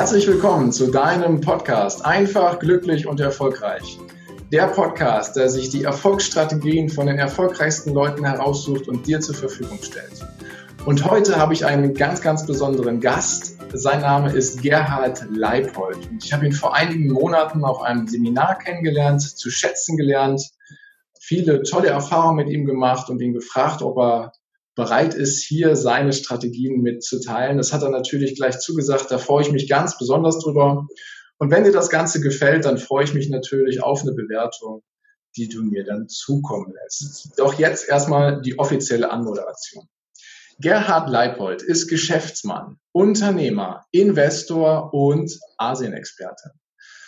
Herzlich 0.00 0.26
willkommen 0.26 0.72
zu 0.72 0.90
deinem 0.90 1.42
Podcast 1.42 2.06
Einfach, 2.06 2.58
glücklich 2.58 3.06
und 3.06 3.20
erfolgreich. 3.20 3.98
Der 4.50 4.68
Podcast, 4.68 5.36
der 5.36 5.50
sich 5.50 5.68
die 5.68 5.84
Erfolgsstrategien 5.84 6.88
von 6.88 7.06
den 7.06 7.18
erfolgreichsten 7.18 7.92
Leuten 7.92 8.24
heraussucht 8.24 8.88
und 8.88 9.06
dir 9.06 9.20
zur 9.20 9.34
Verfügung 9.34 9.78
stellt. 9.82 10.24
Und 10.86 11.04
heute 11.04 11.36
habe 11.36 11.52
ich 11.52 11.66
einen 11.66 11.92
ganz, 11.92 12.22
ganz 12.22 12.46
besonderen 12.46 13.00
Gast. 13.00 13.58
Sein 13.74 14.00
Name 14.00 14.32
ist 14.32 14.62
Gerhard 14.62 15.22
Leipold. 15.28 15.98
Und 16.10 16.24
ich 16.24 16.32
habe 16.32 16.46
ihn 16.46 16.52
vor 16.52 16.74
einigen 16.74 17.12
Monaten 17.12 17.62
auf 17.62 17.82
einem 17.82 18.08
Seminar 18.08 18.56
kennengelernt, 18.56 19.20
zu 19.20 19.50
schätzen 19.50 19.98
gelernt, 19.98 20.42
viele 21.20 21.62
tolle 21.62 21.88
Erfahrungen 21.88 22.36
mit 22.36 22.48
ihm 22.48 22.64
gemacht 22.64 23.10
und 23.10 23.20
ihn 23.20 23.34
gefragt, 23.34 23.82
ob 23.82 23.98
er 23.98 24.32
bereit 24.80 25.12
ist, 25.12 25.44
hier 25.44 25.76
seine 25.76 26.14
Strategien 26.14 26.80
mitzuteilen. 26.80 27.58
Das 27.58 27.74
hat 27.74 27.82
er 27.82 27.90
natürlich 27.90 28.34
gleich 28.34 28.58
zugesagt. 28.60 29.10
Da 29.10 29.18
freue 29.18 29.42
ich 29.42 29.52
mich 29.52 29.68
ganz 29.68 29.98
besonders 29.98 30.38
drüber. 30.38 30.86
Und 31.36 31.50
wenn 31.50 31.64
dir 31.64 31.72
das 31.72 31.90
Ganze 31.90 32.22
gefällt, 32.22 32.64
dann 32.64 32.78
freue 32.78 33.04
ich 33.04 33.12
mich 33.12 33.28
natürlich 33.28 33.82
auf 33.82 34.00
eine 34.00 34.12
Bewertung, 34.12 34.82
die 35.36 35.50
du 35.50 35.62
mir 35.62 35.84
dann 35.84 36.08
zukommen 36.08 36.72
lässt. 36.72 37.38
Doch 37.38 37.58
jetzt 37.58 37.90
erstmal 37.90 38.40
die 38.40 38.58
offizielle 38.58 39.10
Anmoderation. 39.10 39.86
Gerhard 40.60 41.10
Leipold 41.10 41.60
ist 41.60 41.88
Geschäftsmann, 41.88 42.78
Unternehmer, 42.92 43.84
Investor 43.92 44.94
und 44.94 45.38
Asienexperte. 45.58 46.52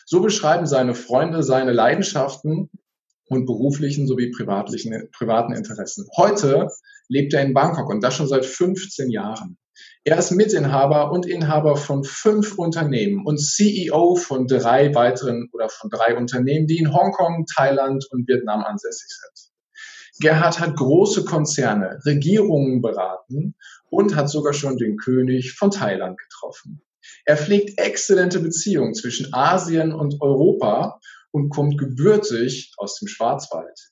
So 0.05 0.21
beschreiben 0.21 0.67
seine 0.67 0.95
Freunde 0.95 1.43
seine 1.43 1.73
Leidenschaften 1.73 2.69
und 3.29 3.47
beruflichen 3.47 4.07
sowie 4.07 4.31
privaten 4.31 5.55
Interessen. 5.55 6.07
Heute 6.19 6.69
lebt 7.13 7.35
er 7.35 7.43
in 7.43 7.53
Bangkok 7.53 7.91
und 7.91 8.03
das 8.03 8.15
schon 8.15 8.27
seit 8.27 8.47
15 8.47 9.11
Jahren. 9.11 9.59
Er 10.05 10.19
ist 10.19 10.33
Mitinhaber 10.33 11.13
und 11.13 11.27
Inhaber 11.27 11.77
von 11.77 12.05
fünf 12.05 12.59
Unternehmen 12.59 13.25
und 13.25 13.39
CEO 13.39 14.17
von 14.17 14.47
drei 14.47 14.95
weiteren 14.95 15.49
oder 15.53 15.69
von 15.69 15.91
drei 15.91 16.17
Unternehmen, 16.17 16.67
die 16.67 16.79
in 16.79 16.93
Hongkong, 16.93 17.47
Thailand 17.55 18.07
und 18.11 18.27
Vietnam 18.27 18.65
ansässig 18.65 19.09
sind. 19.09 19.53
Gerhard 20.21 20.59
hat 20.59 20.77
große 20.77 21.25
Konzerne, 21.25 21.99
Regierungen 22.05 22.83
beraten 22.83 23.55
und 23.91 24.17
hat 24.17 24.29
sogar 24.29 24.53
schon 24.53 24.77
den 24.77 24.97
König 24.97 25.53
von 25.53 25.71
Thailand 25.71 26.19
getroffen. 26.19 26.83
Er 27.25 27.37
pflegt 27.37 27.79
exzellente 27.79 28.41
Beziehungen 28.41 28.95
zwischen 28.95 29.33
Asien 29.33 29.93
und 29.93 30.21
Europa 30.21 30.99
und 31.31 31.51
kommt 31.51 31.79
gebürtig 31.79 32.73
aus 32.77 32.99
dem 32.99 33.09
Schwarzwald. 33.09 33.92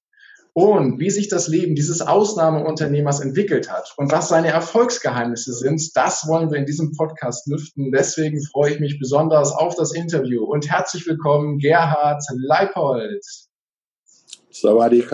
Und 0.52 0.98
wie 0.98 1.10
sich 1.10 1.28
das 1.28 1.46
Leben 1.46 1.74
dieses 1.76 2.00
Ausnahmeunternehmers 2.00 3.20
entwickelt 3.20 3.70
hat 3.70 3.94
und 3.96 4.10
was 4.10 4.28
seine 4.28 4.48
Erfolgsgeheimnisse 4.48 5.52
sind, 5.52 5.96
das 5.96 6.26
wollen 6.26 6.50
wir 6.50 6.58
in 6.58 6.66
diesem 6.66 6.92
Podcast 6.92 7.46
lüften. 7.46 7.92
Deswegen 7.92 8.42
freue 8.42 8.74
ich 8.74 8.80
mich 8.80 8.98
besonders 8.98 9.52
auf 9.52 9.76
das 9.76 9.92
Interview 9.92 10.44
und 10.44 10.68
herzlich 10.68 11.06
willkommen, 11.06 11.58
Gerhard 11.58 12.22
Leipold. 12.34 13.24
Sawadee 14.50 15.04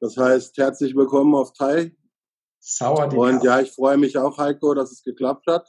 Das 0.00 0.16
heißt, 0.16 0.56
herzlich 0.56 0.94
willkommen 0.94 1.34
auf 1.34 1.52
Thai. 1.52 1.96
Sawadee 2.60 3.16
Und 3.16 3.42
ja, 3.42 3.60
ich 3.60 3.72
freue 3.72 3.96
mich 3.96 4.16
auch, 4.18 4.38
Heiko, 4.38 4.74
dass 4.74 4.92
es 4.92 5.02
geklappt 5.02 5.46
hat. 5.48 5.68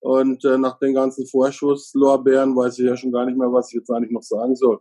Und 0.00 0.44
äh, 0.44 0.58
nach 0.58 0.78
den 0.78 0.94
ganzen 0.94 1.26
Vorschusslorbeeren 1.26 2.54
weiß 2.54 2.78
ich 2.78 2.86
ja 2.86 2.96
schon 2.96 3.12
gar 3.12 3.26
nicht 3.26 3.38
mehr, 3.38 3.52
was 3.52 3.68
ich 3.68 3.74
jetzt 3.74 3.90
eigentlich 3.90 4.12
noch 4.12 4.22
sagen 4.22 4.54
soll. 4.54 4.80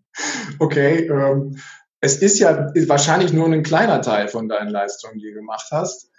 okay, 0.58 1.06
ähm, 1.06 1.56
es 2.00 2.16
ist 2.18 2.38
ja 2.38 2.72
wahrscheinlich 2.86 3.32
nur 3.32 3.46
ein 3.46 3.62
kleiner 3.62 4.02
Teil 4.02 4.28
von 4.28 4.48
deinen 4.48 4.70
Leistungen, 4.70 5.18
die 5.18 5.28
du 5.28 5.34
gemacht 5.34 5.68
hast. 5.70 6.10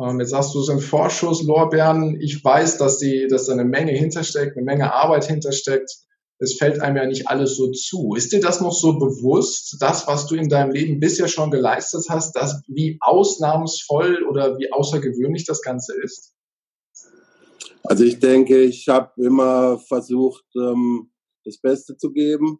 Ähm, 0.00 0.20
jetzt 0.20 0.30
sagst 0.30 0.54
du, 0.54 0.60
es 0.60 0.66
sind 0.66 0.80
Vorschusslorbeeren. 0.80 2.20
Ich 2.20 2.44
weiß, 2.44 2.78
dass, 2.78 2.98
die, 2.98 3.26
dass 3.28 3.46
da 3.46 3.52
eine 3.52 3.64
Menge 3.64 3.92
hintersteckt, 3.92 4.56
eine 4.56 4.64
Menge 4.64 4.92
Arbeit 4.92 5.24
hintersteckt. 5.24 5.90
Es 6.38 6.56
fällt 6.56 6.80
einem 6.80 6.96
ja 6.96 7.06
nicht 7.06 7.28
alles 7.28 7.56
so 7.56 7.70
zu. 7.70 8.14
Ist 8.16 8.32
dir 8.32 8.40
das 8.40 8.60
noch 8.60 8.72
so 8.72 8.98
bewusst, 8.98 9.76
das, 9.80 10.06
was 10.08 10.26
du 10.26 10.34
in 10.34 10.48
deinem 10.48 10.72
Leben 10.72 10.98
bisher 10.98 11.28
schon 11.28 11.50
geleistet 11.50 12.06
hast, 12.08 12.32
dass, 12.32 12.62
wie 12.66 12.98
ausnahmsvoll 13.00 14.24
oder 14.28 14.58
wie 14.58 14.72
außergewöhnlich 14.72 15.44
das 15.44 15.62
Ganze 15.62 15.94
ist? 16.02 16.34
Also 17.84 18.04
ich 18.04 18.18
denke, 18.18 18.60
ich 18.62 18.88
habe 18.88 19.12
immer 19.22 19.78
versucht, 19.78 20.44
ähm, 20.56 21.10
das 21.44 21.58
Beste 21.58 21.96
zu 21.96 22.12
geben. 22.12 22.58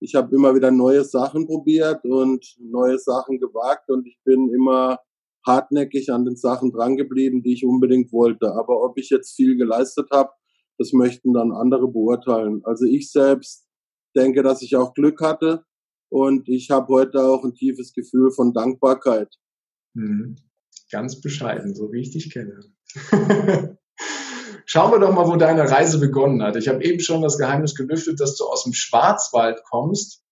Ich 0.00 0.14
habe 0.14 0.34
immer 0.34 0.54
wieder 0.54 0.70
neue 0.70 1.04
Sachen 1.04 1.46
probiert 1.46 2.04
und 2.04 2.56
neue 2.58 2.98
Sachen 2.98 3.38
gewagt 3.38 3.90
und 3.90 4.06
ich 4.06 4.18
bin 4.24 4.52
immer 4.54 4.98
hartnäckig 5.46 6.12
an 6.12 6.24
den 6.24 6.36
Sachen 6.36 6.72
drangeblieben, 6.72 7.42
die 7.42 7.54
ich 7.54 7.64
unbedingt 7.64 8.12
wollte. 8.12 8.52
Aber 8.52 8.82
ob 8.82 8.98
ich 8.98 9.10
jetzt 9.10 9.34
viel 9.34 9.56
geleistet 9.56 10.08
habe, 10.12 10.30
das 10.78 10.92
möchten 10.92 11.32
dann 11.32 11.52
andere 11.52 11.88
beurteilen. 11.88 12.60
Also 12.64 12.84
ich 12.84 13.10
selbst 13.10 13.66
denke, 14.16 14.42
dass 14.42 14.62
ich 14.62 14.76
auch 14.76 14.94
Glück 14.94 15.20
hatte 15.20 15.64
und 16.10 16.48
ich 16.48 16.70
habe 16.70 16.88
heute 16.88 17.22
auch 17.22 17.44
ein 17.44 17.54
tiefes 17.54 17.92
Gefühl 17.92 18.30
von 18.30 18.52
Dankbarkeit. 18.52 19.34
Mhm. 19.94 20.36
Ganz 20.90 21.20
bescheiden, 21.20 21.74
so 21.74 21.92
wie 21.92 22.00
ich 22.00 22.10
dich 22.10 22.32
kenne. 22.32 22.60
Schauen 24.70 24.92
wir 24.92 24.98
doch 24.98 25.14
mal, 25.14 25.26
wo 25.26 25.36
deine 25.36 25.70
Reise 25.70 25.98
begonnen 25.98 26.42
hat. 26.42 26.54
Ich 26.56 26.68
habe 26.68 26.84
eben 26.84 27.00
schon 27.00 27.22
das 27.22 27.38
Geheimnis 27.38 27.74
gelüftet, 27.74 28.20
dass 28.20 28.36
du 28.36 28.44
aus 28.44 28.64
dem 28.64 28.74
Schwarzwald 28.74 29.62
kommst. 29.64 30.22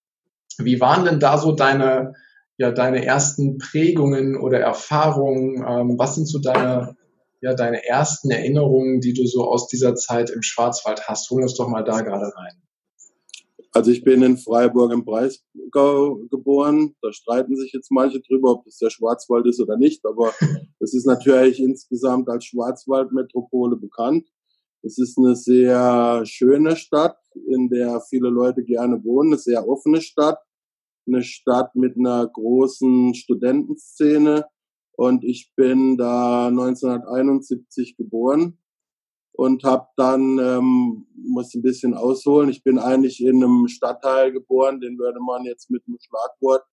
Wie 0.58 0.78
waren 0.78 1.06
denn 1.06 1.20
da 1.20 1.38
so 1.38 1.52
deine, 1.52 2.12
ja, 2.58 2.70
deine 2.70 3.02
ersten 3.06 3.56
Prägungen 3.56 4.36
oder 4.36 4.60
Erfahrungen? 4.60 5.64
Ähm, 5.66 5.98
was 5.98 6.16
sind 6.16 6.28
so 6.28 6.38
deine, 6.38 6.96
ja, 7.40 7.54
deine 7.54 7.86
ersten 7.86 8.30
Erinnerungen, 8.30 9.00
die 9.00 9.14
du 9.14 9.26
so 9.26 9.50
aus 9.50 9.68
dieser 9.68 9.94
Zeit 9.94 10.28
im 10.28 10.42
Schwarzwald 10.42 11.08
hast? 11.08 11.30
Hol 11.30 11.40
uns 11.40 11.54
doch 11.54 11.68
mal 11.68 11.82
da 11.82 12.02
gerade 12.02 12.30
rein. 12.36 12.65
Also 13.76 13.90
ich 13.90 14.02
bin 14.02 14.22
in 14.22 14.38
Freiburg 14.38 14.90
im 14.90 15.04
Breisgau 15.04 16.14
geboren. 16.30 16.94
Da 17.02 17.12
streiten 17.12 17.56
sich 17.56 17.74
jetzt 17.74 17.90
manche 17.90 18.22
drüber, 18.22 18.52
ob 18.52 18.64
das 18.64 18.78
der 18.78 18.88
Schwarzwald 18.88 19.44
ist 19.44 19.60
oder 19.60 19.76
nicht. 19.76 20.02
Aber 20.06 20.32
es 20.80 20.94
ist 20.94 21.04
natürlich 21.04 21.60
insgesamt 21.60 22.30
als 22.30 22.46
Schwarzwaldmetropole 22.46 23.76
bekannt. 23.76 24.26
Es 24.80 24.96
ist 24.96 25.18
eine 25.18 25.36
sehr 25.36 26.22
schöne 26.24 26.74
Stadt, 26.74 27.18
in 27.34 27.68
der 27.68 28.00
viele 28.00 28.30
Leute 28.30 28.64
gerne 28.64 29.04
wohnen. 29.04 29.34
Eine 29.34 29.38
sehr 29.38 29.68
offene 29.68 30.00
Stadt. 30.00 30.38
Eine 31.06 31.22
Stadt 31.22 31.76
mit 31.76 31.98
einer 31.98 32.26
großen 32.26 33.12
Studentenszene. 33.12 34.46
Und 34.96 35.22
ich 35.22 35.52
bin 35.54 35.98
da 35.98 36.46
1971 36.46 37.98
geboren 37.98 38.56
und 39.36 39.64
habe 39.64 39.86
dann, 39.96 40.38
ähm, 40.38 41.06
muss 41.14 41.54
ein 41.54 41.62
bisschen 41.62 41.94
ausholen, 41.94 42.48
ich 42.48 42.62
bin 42.62 42.78
eigentlich 42.78 43.22
in 43.22 43.42
einem 43.42 43.68
Stadtteil 43.68 44.32
geboren, 44.32 44.80
den 44.80 44.98
würde 44.98 45.20
man 45.20 45.44
jetzt 45.44 45.70
mit 45.70 45.82
einem 45.86 45.98
Schlagwort 46.00 46.64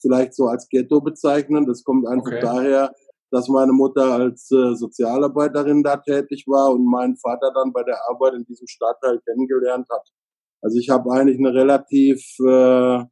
vielleicht 0.00 0.34
so 0.34 0.46
als 0.46 0.68
Ghetto 0.68 1.00
bezeichnen. 1.00 1.66
Das 1.66 1.82
kommt 1.84 2.06
einfach 2.06 2.32
okay. 2.32 2.40
daher, 2.40 2.92
dass 3.30 3.48
meine 3.48 3.72
Mutter 3.72 4.12
als 4.12 4.50
äh, 4.50 4.74
Sozialarbeiterin 4.74 5.82
da 5.82 5.96
tätig 5.96 6.44
war 6.46 6.70
und 6.72 6.84
mein 6.84 7.16
Vater 7.16 7.52
dann 7.54 7.72
bei 7.72 7.82
der 7.82 7.98
Arbeit 8.08 8.34
in 8.34 8.44
diesem 8.44 8.66
Stadtteil 8.66 9.20
kennengelernt 9.20 9.86
hat. 9.90 10.08
Also 10.62 10.78
ich 10.78 10.88
habe 10.88 11.10
eigentlich 11.12 11.38
eine 11.38 11.52
relativ 11.52 12.24
äh, 12.40 13.04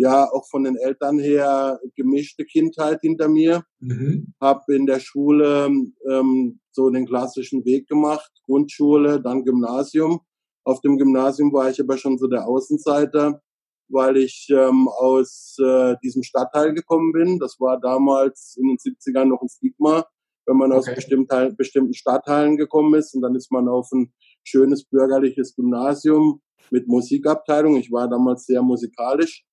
ja 0.00 0.30
auch 0.32 0.48
von 0.48 0.64
den 0.64 0.76
Eltern 0.76 1.18
her 1.18 1.78
gemischte 1.94 2.46
Kindheit 2.46 3.00
hinter 3.02 3.28
mir. 3.28 3.64
Mhm. 3.80 4.32
Habe 4.40 4.74
in 4.74 4.86
der 4.86 4.98
Schule 4.98 5.70
ähm, 6.10 6.60
so 6.72 6.88
den 6.88 7.06
klassischen 7.06 7.64
Weg 7.66 7.86
gemacht, 7.86 8.32
Grundschule, 8.46 9.20
dann 9.20 9.44
Gymnasium. 9.44 10.20
Auf 10.64 10.80
dem 10.80 10.96
Gymnasium 10.96 11.52
war 11.52 11.68
ich 11.68 11.80
aber 11.80 11.98
schon 11.98 12.16
so 12.16 12.28
der 12.28 12.48
Außenseiter, 12.48 13.42
weil 13.88 14.16
ich 14.16 14.48
ähm, 14.50 14.88
aus 14.88 15.56
äh, 15.62 15.96
diesem 16.02 16.22
Stadtteil 16.22 16.72
gekommen 16.72 17.12
bin. 17.12 17.38
Das 17.38 17.56
war 17.60 17.78
damals 17.78 18.56
in 18.58 18.68
den 18.68 18.78
70ern 18.78 19.26
noch 19.26 19.42
ein 19.42 19.48
Stigma, 19.50 20.06
wenn 20.46 20.56
man 20.56 20.72
okay. 20.72 20.78
aus 20.78 20.94
bestimmten, 20.94 21.56
bestimmten 21.56 21.94
Stadtteilen 21.94 22.56
gekommen 22.56 22.94
ist. 22.94 23.14
Und 23.14 23.20
dann 23.20 23.34
ist 23.34 23.52
man 23.52 23.68
auf 23.68 23.92
ein 23.92 24.14
schönes 24.44 24.84
bürgerliches 24.84 25.54
Gymnasium 25.54 26.40
mit 26.70 26.88
Musikabteilung. 26.88 27.76
Ich 27.76 27.92
war 27.92 28.08
damals 28.08 28.46
sehr 28.46 28.62
musikalisch 28.62 29.44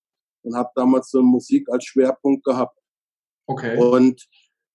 und 0.44 0.56
habe 0.56 0.70
damals 0.76 1.10
so 1.10 1.22
Musik 1.22 1.68
als 1.70 1.86
Schwerpunkt 1.86 2.44
gehabt. 2.44 2.78
Okay. 3.48 3.78
Und 3.78 4.28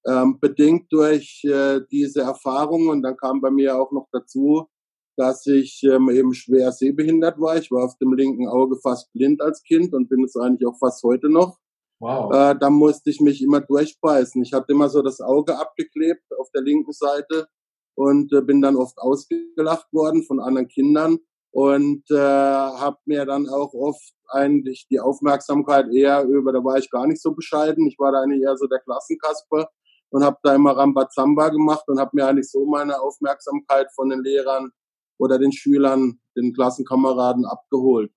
ähm, 0.07 0.39
bedingt 0.41 0.93
durch 0.93 1.43
äh, 1.45 1.81
diese 1.91 2.23
Erfahrung 2.23 2.89
und 2.89 3.03
dann 3.03 3.17
kam 3.17 3.41
bei 3.41 3.51
mir 3.51 3.77
auch 3.81 3.93
noch 3.93 4.09
dazu, 4.13 4.69
dass 5.17 5.47
ich 5.47 5.83
ähm, 5.85 6.11
eben 6.11 6.35
schwer 6.35 6.73
sehbehindert 6.73 7.39
war. 7.39 7.57
Ich 7.57 7.71
war 7.71 7.85
auf 7.85 7.97
dem 7.99 8.15
linken 8.15 8.49
Auge 8.49 8.77
fast 8.83 9.13
blind 9.13 9.41
als 9.43 9.63
Kind 9.63 9.95
und 9.95 10.09
bin 10.09 10.25
es 10.25 10.37
eigentlich 10.37 10.67
auch 10.67 10.79
fast 10.79 11.03
heute 11.03 11.29
noch. 11.29 11.59
Wow. 12.01 12.33
Äh, 12.33 12.59
da 12.59 12.71
musste 12.71 13.11
ich 13.11 13.21
mich 13.21 13.43
immer 13.43 13.61
durchbeißen. 13.61 14.43
Ich 14.43 14.53
hatte 14.53 14.73
immer 14.73 14.89
so 14.89 15.03
das 15.03 15.21
Auge 15.21 15.59
abgeklebt 15.59 16.25
auf 16.39 16.51
der 16.51 16.63
linken 16.63 16.93
Seite 16.93 17.47
und 17.95 18.33
äh, 18.33 18.41
bin 18.41 18.61
dann 18.61 18.77
oft 18.77 18.99
ausgelacht 18.99 19.87
worden 19.93 20.25
von 20.25 20.41
anderen 20.41 20.69
Kindern 20.69 21.19
und 21.53 22.03
äh, 22.11 22.17
habe 22.17 22.99
mir 23.05 23.25
dann 23.25 23.49
auch 23.49 23.73
oft 23.75 24.13
eigentlich 24.29 24.87
die 24.91 25.01
Aufmerksamkeit 25.01 25.87
eher 25.93 26.25
über, 26.25 26.53
da 26.53 26.65
war 26.65 26.79
ich 26.79 26.91
gar 26.91 27.07
nicht 27.07 27.23
so 27.23 27.33
bescheiden, 27.33 27.87
ich 27.87 27.99
war 27.99 28.13
da 28.13 28.23
eigentlich 28.23 28.43
eher 28.43 28.57
so 28.57 28.67
der 28.67 28.81
Klassenkasper, 28.81 29.69
und 30.13 30.23
habe 30.23 30.37
da 30.43 30.55
immer 30.55 30.77
Rambazamba 30.77 31.49
gemacht 31.49 31.85
und 31.89 31.99
habe 31.99 32.11
mir 32.13 32.27
eigentlich 32.27 32.51
so 32.51 32.67
meine 32.67 33.01
Aufmerksamkeit 33.01 33.89
von 33.95 34.11
den 34.11 34.23
Lehrern 34.23 34.71
oder 35.19 35.39
den 35.39 35.53
Schülern, 35.53 36.21
den 36.37 36.53
Klassenkameraden 36.53 37.47
abgeholt. 37.47 38.13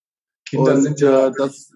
Kinder 0.48 0.76
und, 0.76 0.82
sind 0.82 1.00
ja, 1.00 1.28
äh, 1.28 1.32
das, 1.38 1.72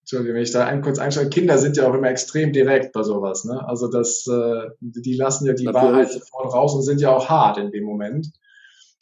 Entschuldigung, 0.00 0.36
wenn 0.36 0.42
ich 0.42 0.52
da 0.52 0.64
ein, 0.64 0.82
kurz 0.82 0.98
einschaue, 0.98 1.28
Kinder 1.28 1.58
sind 1.58 1.76
ja 1.76 1.88
auch 1.88 1.94
immer 1.94 2.08
extrem 2.08 2.52
direkt 2.52 2.92
bei 2.92 3.02
sowas. 3.02 3.44
Ne? 3.44 3.62
Also 3.68 3.88
das, 3.88 4.26
äh, 4.26 4.70
die 4.80 5.14
lassen 5.14 5.46
ja 5.46 5.52
die 5.52 5.64
Natürlich. 5.64 5.90
Wahrheit 5.90 6.12
sofort 6.12 6.54
raus 6.54 6.74
und 6.74 6.82
sind 6.82 7.00
ja 7.00 7.14
auch 7.14 7.28
hart 7.28 7.58
in 7.58 7.70
dem 7.70 7.84
Moment. 7.84 8.32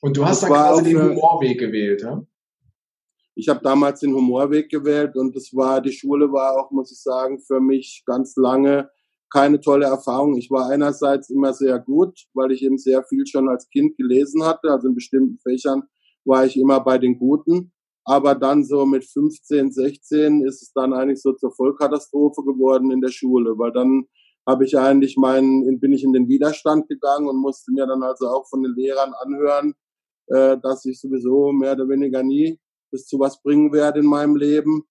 Und 0.00 0.17
du 0.17 0.25
hast 0.25 0.43
das 0.43 0.49
dann 0.49 0.58
quasi 0.58 0.93
den 0.93 1.02
Humorweg 1.02 1.58
gewählt, 1.58 2.02
ja? 2.02 2.23
Ich 3.35 3.49
habe 3.49 3.61
damals 3.62 4.00
den 4.00 4.14
Humorweg 4.14 4.69
gewählt 4.69 5.17
und 5.17 5.35
das 5.35 5.50
war, 5.55 5.81
die 5.81 5.93
Schule 5.93 6.31
war 6.32 6.58
auch, 6.58 6.70
muss 6.70 6.93
ich 6.93 7.00
sagen, 7.00 7.41
für 7.41 7.61
mich 7.61 8.02
ganz 8.05 8.37
lange 8.37 8.91
keine 9.32 9.61
tolle 9.61 9.87
Erfahrung. 9.87 10.37
Ich 10.37 10.50
war 10.50 10.69
einerseits 10.69 11.31
immer 11.31 11.55
sehr 11.55 11.79
gut, 11.79 12.26
weil 12.35 12.52
ich 12.52 12.62
eben 12.62 12.79
sehr 12.79 13.05
viel 13.05 13.26
schon 13.26 13.49
als 13.49 13.69
Kind 13.70 13.97
gelesen 13.97 14.44
hatte. 14.44 14.70
Also 14.70 14.88
in 14.88 14.94
bestimmten 14.94 15.38
Fächern 15.38 15.85
war 16.25 16.44
ich 16.44 16.56
immer 16.56 16.81
bei 16.81 16.99
den 16.99 17.19
Guten. 17.19 17.73
Aber 18.05 18.35
dann 18.35 18.64
so 18.64 18.85
mit 18.87 19.05
15, 19.05 19.70
16 19.70 20.44
ist 20.44 20.62
es 20.62 20.73
dann 20.73 20.93
eigentlich 20.93 21.23
so 21.23 21.32
zur 21.32 21.55
Vollkatastrophe 21.55 22.43
geworden 22.43 22.91
in 22.91 23.00
der 23.00 23.11
Schule, 23.11 23.56
weil 23.56 23.73
dann 23.73 24.06
habe 24.49 24.64
ich 24.64 24.76
eigentlich 24.76 25.17
meinen, 25.17 25.79
bin 25.79 25.93
ich 25.93 26.03
in 26.03 26.12
den 26.12 26.26
Widerstand 26.26 26.88
gegangen 26.88 27.29
und 27.29 27.37
musste 27.37 27.73
mir 27.73 27.87
dann 27.87 28.03
also 28.03 28.26
auch 28.26 28.49
von 28.49 28.62
den 28.62 28.75
Lehrern 28.75 29.12
anhören, 29.12 29.75
äh, 30.31 30.56
dass 30.62 30.85
ich 30.85 31.00
sowieso 31.00 31.53
mehr 31.53 31.73
oder 31.73 31.88
weniger 31.88 32.23
nie 32.23 32.59
bis 32.91 33.06
zu 33.06 33.19
was 33.19 33.41
bringen 33.43 33.73
werde 33.73 34.00
in 34.00 34.06
meinem 34.06 34.37
Leben 34.37 34.85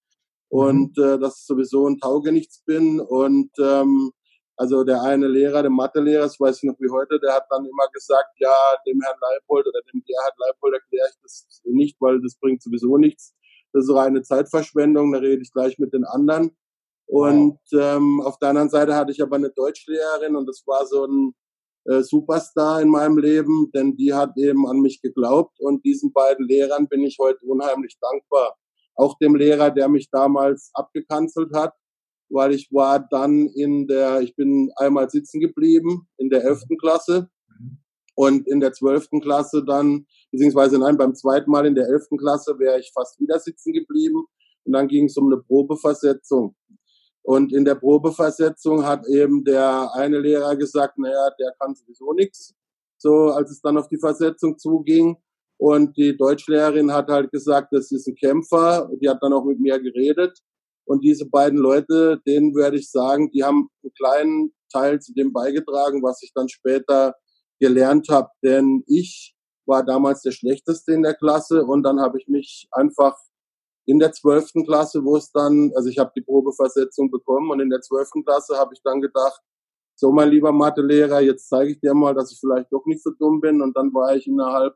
und 0.50 0.98
mhm. 0.98 1.04
äh, 1.04 1.20
dass 1.20 1.40
ich 1.40 1.46
sowieso 1.46 1.88
ein 1.88 2.00
Taugenichts 2.00 2.64
bin 2.66 3.00
und 3.00 3.52
ähm, 3.60 4.12
also 4.60 4.84
der 4.84 5.02
eine 5.02 5.28
Lehrer, 5.28 5.62
der 5.62 5.72
Mathelehrer, 5.72 6.24
das 6.24 6.38
weiß 6.38 6.58
ich 6.58 6.64
noch 6.64 6.78
wie 6.80 6.90
heute, 6.90 7.18
der 7.20 7.34
hat 7.34 7.46
dann 7.50 7.66
immer 7.66 7.88
gesagt, 7.94 8.32
ja, 8.40 8.54
dem 8.86 9.00
Herrn 9.02 9.18
Leipold 9.22 9.66
oder 9.66 9.80
dem 9.94 10.04
Gerhard 10.06 10.34
Leipold 10.38 10.74
erkläre 10.74 11.08
ich 11.10 11.22
das 11.22 11.62
nicht, 11.64 11.96
weil 12.02 12.22
das 12.22 12.36
bringt 12.36 12.62
sowieso 12.62 12.98
nichts. 12.98 13.34
Das 13.72 13.86
ist 13.86 13.96
reine 13.96 14.22
Zeitverschwendung, 14.22 15.14
da 15.14 15.20
rede 15.20 15.42
ich 15.42 15.54
gleich 15.54 15.80
mit 15.80 15.94
den 15.94 16.04
anderen. 16.04 16.58
Und 17.06 17.60
ähm, 17.72 18.22
auf 18.22 18.38
der 18.40 18.50
anderen 18.50 18.70
Seite 18.70 18.96
hatte 18.96 19.14
ich 19.14 19.22
aber 19.22 19.38
eine 19.38 19.50
Deutschlehrerin 19.50 20.36
und 20.36 20.46
das 20.46 20.64
war 20.68 20.86
so 20.86 21.06
ein 21.06 21.34
äh, 21.90 22.04
Superstar 22.04 22.82
in 22.82 22.90
meinem 22.90 23.18
Leben, 23.18 23.72
denn 23.74 23.96
die 23.96 24.14
hat 24.14 24.38
eben 24.38 24.68
an 24.68 24.80
mich 24.80 25.02
geglaubt 25.02 25.60
und 25.60 25.84
diesen 25.84 26.14
beiden 26.14 26.48
Lehrern 26.48 26.88
bin 26.88 27.04
ich 27.04 27.18
heute 27.20 27.44
unheimlich 27.46 27.98
dankbar. 28.00 28.56
Auch 28.96 29.18
dem 29.18 29.36
Lehrer, 29.36 29.72
der 29.72 29.88
mich 29.88 30.10
damals 30.12 30.70
abgekanzelt 30.74 31.52
hat, 31.56 31.74
weil 32.30 32.54
ich 32.54 32.70
war 32.72 33.00
dann 33.00 33.48
in 33.48 33.88
der, 33.88 34.22
ich 34.22 34.36
bin 34.36 34.72
einmal 34.76 35.10
sitzen 35.10 35.40
geblieben 35.40 36.08
in 36.18 36.30
der 36.30 36.44
elften 36.44 36.78
Klasse 36.78 37.30
und 38.14 38.48
in 38.48 38.60
der 38.60 38.74
zwölften 38.74 39.20
Klasse 39.20 39.66
dann, 39.66 40.06
beziehungsweise 40.32 40.78
nein, 40.78 40.98
beim 40.98 41.16
zweiten 41.16 41.50
Mal 41.50 41.66
in 41.66 41.74
der 41.74 41.88
elften 41.88 42.18
Klasse 42.18 42.60
wäre 42.60 42.80
ich 42.80 42.92
fast 42.94 43.20
wieder 43.20 43.40
sitzen 43.40 43.74
geblieben 43.74 44.26
und 44.66 44.74
dann 44.74 44.88
ging 44.88 45.06
es 45.06 45.18
um 45.18 45.26
eine 45.26 45.42
Probeversetzung. 45.42 46.56
Und 47.24 47.54
in 47.54 47.66
der 47.66 47.76
Probeversetzung 47.76 48.86
hat 48.86 49.06
eben 49.08 49.44
der 49.44 49.90
eine 49.94 50.20
Lehrer 50.20 50.56
gesagt, 50.56 50.98
naja, 50.98 51.30
der 51.40 51.54
kann 51.60 51.76
sowieso 51.76 52.14
nichts. 52.14 52.56
So, 52.98 53.30
als 53.30 53.52
es 53.52 53.62
dann 53.62 53.78
auf 53.78 53.88
die 53.88 54.00
Versetzung 54.00 54.58
zuging. 54.58 55.18
Und 55.58 55.98
die 55.98 56.18
Deutschlehrerin 56.18 56.92
hat 56.94 57.10
halt 57.10 57.32
gesagt, 57.32 57.70
das 57.72 57.92
ist 57.92 58.08
ein 58.08 58.16
Kämpfer. 58.16 58.90
Die 59.02 59.10
hat 59.10 59.20
dann 59.22 59.34
auch 59.34 59.46
mit 59.46 59.60
mir 59.60 59.80
geredet. 59.80 60.40
Und 60.86 61.04
diese 61.04 61.28
beiden 61.28 61.60
Leute, 61.60 62.20
denen 62.26 62.56
werde 62.56 62.78
ich 62.78 62.90
sagen, 62.90 63.30
die 63.32 63.44
haben 63.44 63.70
einen 63.84 63.94
kleinen 63.94 64.54
Teil 64.72 65.00
zu 65.00 65.14
dem 65.14 65.34
beigetragen, 65.34 66.02
was 66.02 66.24
ich 66.24 66.32
dann 66.34 66.50
später 66.50 67.14
gelernt 67.60 68.08
habe. 68.10 68.30
Denn 68.44 68.84
ich 68.88 69.36
war 69.68 69.86
damals 69.86 70.22
der 70.22 70.32
Schlechteste 70.32 70.94
in 70.94 71.04
der 71.04 71.14
Klasse 71.14 71.64
und 71.64 71.84
dann 71.84 72.00
habe 72.00 72.20
ich 72.20 72.28
mich 72.28 72.68
einfach 72.72 73.16
in 73.90 73.98
der 73.98 74.12
zwölften 74.12 74.66
Klasse, 74.68 75.04
wo 75.04 75.18
es 75.18 75.32
dann, 75.32 75.72
also 75.76 75.90
ich 75.90 75.98
habe 75.98 76.12
die 76.16 76.22
Probeversetzung 76.22 77.10
bekommen 77.10 77.50
und 77.50 77.60
in 77.60 77.72
der 77.72 77.82
zwölften 77.82 78.24
Klasse 78.24 78.56
habe 78.56 78.76
ich 78.76 78.82
dann 78.84 79.02
gedacht, 79.02 79.42
so 79.96 80.12
mein 80.12 80.30
lieber 80.30 80.52
Mathelehrer, 80.52 81.22
jetzt 81.22 81.50
zeige 81.50 81.72
ich 81.72 81.80
dir 81.80 81.96
mal, 81.96 82.14
dass 82.14 82.32
ich 82.32 82.40
vielleicht 82.40 82.72
doch 82.72 82.86
nicht 82.86 83.02
so 83.02 83.10
dumm 83.18 83.42
bin 83.42 83.64
und 83.64 83.76
dann 83.76 83.92
war 83.92 84.16
ich 84.16 84.28
innerhalb 84.28 84.76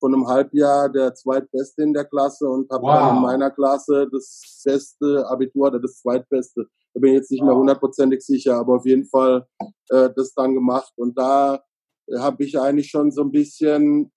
von 0.00 0.14
einem 0.14 0.26
Halbjahr 0.26 0.88
der 0.88 1.14
zweitbeste 1.14 1.82
in 1.82 1.92
der 1.92 2.06
Klasse 2.06 2.48
und 2.48 2.70
habe 2.70 2.82
wow. 2.82 2.98
dann 2.98 3.16
in 3.16 3.22
meiner 3.22 3.50
Klasse 3.50 4.08
das 4.10 4.40
beste 4.64 5.26
Abitur 5.28 5.68
oder 5.68 5.80
das 5.80 6.00
zweitbeste. 6.00 6.66
Da 6.94 7.00
bin 7.00 7.10
ich 7.10 7.16
jetzt 7.16 7.30
nicht 7.30 7.42
wow. 7.42 7.48
mehr 7.48 7.56
hundertprozentig 7.56 8.22
sicher, 8.24 8.56
aber 8.56 8.76
auf 8.76 8.86
jeden 8.86 9.04
Fall 9.04 9.46
äh, 9.90 10.08
das 10.16 10.32
dann 10.32 10.54
gemacht. 10.54 10.92
Und 10.96 11.18
da 11.18 11.60
äh, 12.08 12.18
habe 12.18 12.42
ich 12.42 12.58
eigentlich 12.58 12.88
schon 12.88 13.10
so 13.10 13.20
ein 13.22 13.30
bisschen 13.30 14.12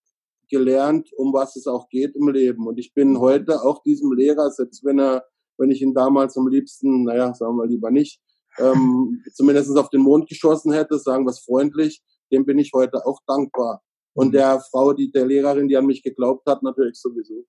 gelernt, 0.50 1.12
um 1.14 1.34
was 1.34 1.56
es 1.56 1.68
auch 1.68 1.90
geht 1.90 2.16
im 2.16 2.28
Leben. 2.30 2.68
Und 2.68 2.78
ich 2.78 2.94
bin 2.94 3.20
heute 3.20 3.62
auch 3.64 3.84
diesem 3.84 4.12
Lehrer, 4.14 4.52
selbst 4.52 4.84
wenn 4.84 5.00
er, 5.00 5.26
wenn 5.58 5.72
ich 5.72 5.82
ihn 5.82 5.94
damals 5.94 6.38
am 6.38 6.48
liebsten, 6.48 7.04
naja, 7.04 7.34
sagen 7.34 7.58
wir 7.58 7.68
lieber 7.68 7.92
nicht, 7.92 8.22
ähm, 8.58 9.24
zumindest 9.34 9.78
auf 9.78 9.90
den 9.90 10.02
Mond 10.02 10.28
geschossen 10.28 10.74
hätte, 10.74 11.00
sagen 11.00 11.26
wir 11.26 11.32
es 11.32 11.40
freundlich, 11.40 12.02
dem 12.32 12.46
bin 12.46 12.60
ich 12.60 12.72
heute 12.74 13.06
auch 13.06 13.20
dankbar. 13.28 13.82
Und 14.14 14.30
mhm. 14.30 14.32
der 14.34 14.60
Frau, 14.60 14.94
die, 14.94 15.12
der 15.12 15.26
Lehrerin, 15.26 15.68
die 15.68 15.78
an 15.78 15.86
mich 15.86 16.04
geglaubt 16.04 16.48
hat, 16.48 16.64
natürlich 16.64 17.00
sowieso. 17.00 17.46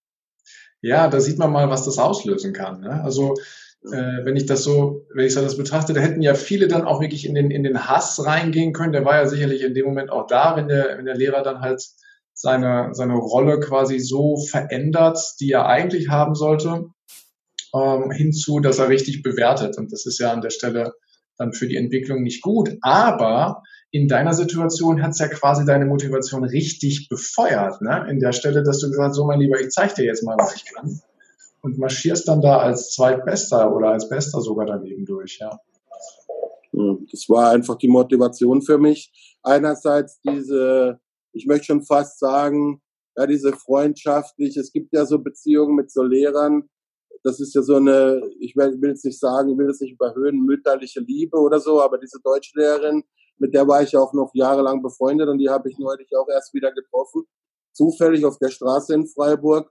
Ja, 0.83 1.09
da 1.09 1.21
sieht 1.21 1.39
man 1.39 1.53
mal, 1.53 1.69
was 1.69 1.85
das 1.85 1.99
auslösen 1.99 2.53
kann. 2.53 2.81
Ne? 2.81 3.03
Also 3.03 3.35
äh, 3.85 4.25
wenn 4.25 4.37
ich 4.37 4.47
das 4.47 4.63
so, 4.63 5.07
wenn 5.15 5.27
ich 5.27 5.35
das 5.35 5.57
betrachte, 5.57 5.93
da 5.93 6.01
hätten 6.01 6.23
ja 6.23 6.35
viele 6.35 6.69
dann 6.69 6.85
auch 6.85 7.01
wirklich 7.01 7.27
in 7.27 7.35
den 7.35 7.51
in 7.51 7.63
den 7.63 7.89
Hass 7.89 8.25
reingehen 8.25 8.73
können. 8.73 8.93
Der 8.93 9.05
war 9.05 9.17
ja 9.17 9.27
sicherlich 9.27 9.63
in 9.63 9.75
dem 9.75 9.87
Moment 9.87 10.11
auch 10.11 10.27
da, 10.27 10.57
wenn 10.57 10.69
der 10.69 10.99
wenn 10.99 11.07
der 11.07 11.17
Lehrer 11.17 11.43
dann 11.43 11.61
halt 11.61 11.83
seine 12.35 12.91
seine 12.93 13.15
Rolle 13.15 13.61
quasi 13.61 13.99
so 13.99 14.37
verändert, 14.37 15.19
die 15.41 15.53
er 15.53 15.67
eigentlich 15.67 16.09
haben 16.09 16.35
sollte, 16.35 16.87
ähm, 17.75 18.11
hinzu, 18.11 18.61
dass 18.61 18.79
er 18.79 18.89
richtig 18.89 19.23
bewertet. 19.23 19.77
Und 19.79 19.93
das 19.93 20.07
ist 20.07 20.19
ja 20.19 20.33
an 20.33 20.41
der 20.41 20.51
Stelle 20.51 20.95
dann 21.37 21.53
für 21.53 21.67
die 21.67 21.77
Entwicklung 21.77 22.23
nicht 22.23 22.43
gut. 22.43 22.77
Aber 22.83 23.63
in 23.91 24.07
deiner 24.07 24.35
Situation 24.35 25.03
hat 25.03 25.13
es 25.13 25.19
ja 25.19 25.29
quasi 25.29 25.65
deine 25.65 25.87
Motivation 25.87 26.45
richtig 26.45 27.09
befeuert, 27.09 27.81
ne? 27.83 28.07
In 28.09 28.21
der 28.21 28.33
Stelle, 28.33 28.63
dass 28.63 28.79
du 28.79 28.89
gesagt 28.89 29.09
hast, 29.09 29.17
so 29.17 29.25
mein 29.25 29.41
Lieber, 29.41 29.61
ich 29.61 29.71
zeige 29.71 29.95
dir 29.95 30.05
jetzt 30.05 30.23
mal, 30.23 30.37
was 30.39 30.55
ich 30.55 30.65
kann. 30.65 31.01
Und 31.63 31.79
marschierst 31.79 32.29
dann 32.29 32.41
da 32.41 32.59
als 32.59 32.93
Zweitbester 32.93 33.75
oder 33.75 33.89
als 33.89 34.09
Bester 34.09 34.41
sogar 34.41 34.67
daneben 34.67 35.05
durch, 35.05 35.39
ja. 35.41 35.59
Hm, 36.73 37.07
das 37.11 37.29
war 37.29 37.51
einfach 37.51 37.77
die 37.77 37.89
Motivation 37.89 38.63
für 38.63 38.79
mich. 38.79 39.13
Einerseits 39.43 40.21
diese, 40.21 41.01
ich 41.33 41.47
möchte 41.47 41.67
schon 41.67 41.83
fast 41.83 42.19
sagen, 42.19 42.83
ja, 43.17 43.27
diese 43.27 43.53
freundschaftliche, 43.53 44.61
es 44.61 44.73
gibt 44.73 44.93
ja 44.93 45.05
so 45.07 45.19
Beziehungen 45.19 45.75
mit 45.75 45.91
so 45.91 46.03
Lehrern, 46.03 46.69
das 47.23 47.41
ist 47.41 47.55
ja 47.55 47.63
so 47.63 47.77
eine, 47.77 48.23
ich 48.39 48.57
will, 48.57 48.79
jetzt 48.83 49.05
nicht 49.05 49.19
sagen, 49.19 49.51
ich 49.51 49.59
will 49.59 49.69
es 49.69 49.81
nicht 49.81 49.93
überhöhen, 49.93 50.41
mütterliche 50.41 51.01
Liebe 51.01 51.37
oder 51.39 51.61
so, 51.61 51.83
aber 51.83 51.99
diese 51.99 52.21
Deutschlehrerin, 52.23 53.05
mit 53.39 53.55
der 53.55 53.67
war 53.67 53.83
ich 53.83 53.97
auch 53.97 54.13
noch 54.13 54.31
jahrelang 54.35 54.83
befreundet 54.83 55.29
und 55.29 55.39
die 55.39 55.49
habe 55.49 55.69
ich 55.71 55.79
neulich 55.79 56.09
auch 56.17 56.29
erst 56.29 56.55
wieder 56.55 56.73
getroffen. 56.73 57.25
Zufällig 57.73 58.25
auf 58.25 58.39
der 58.39 58.51
Straße 58.51 58.95
in 58.95 59.07
Freiburg. 59.07 59.71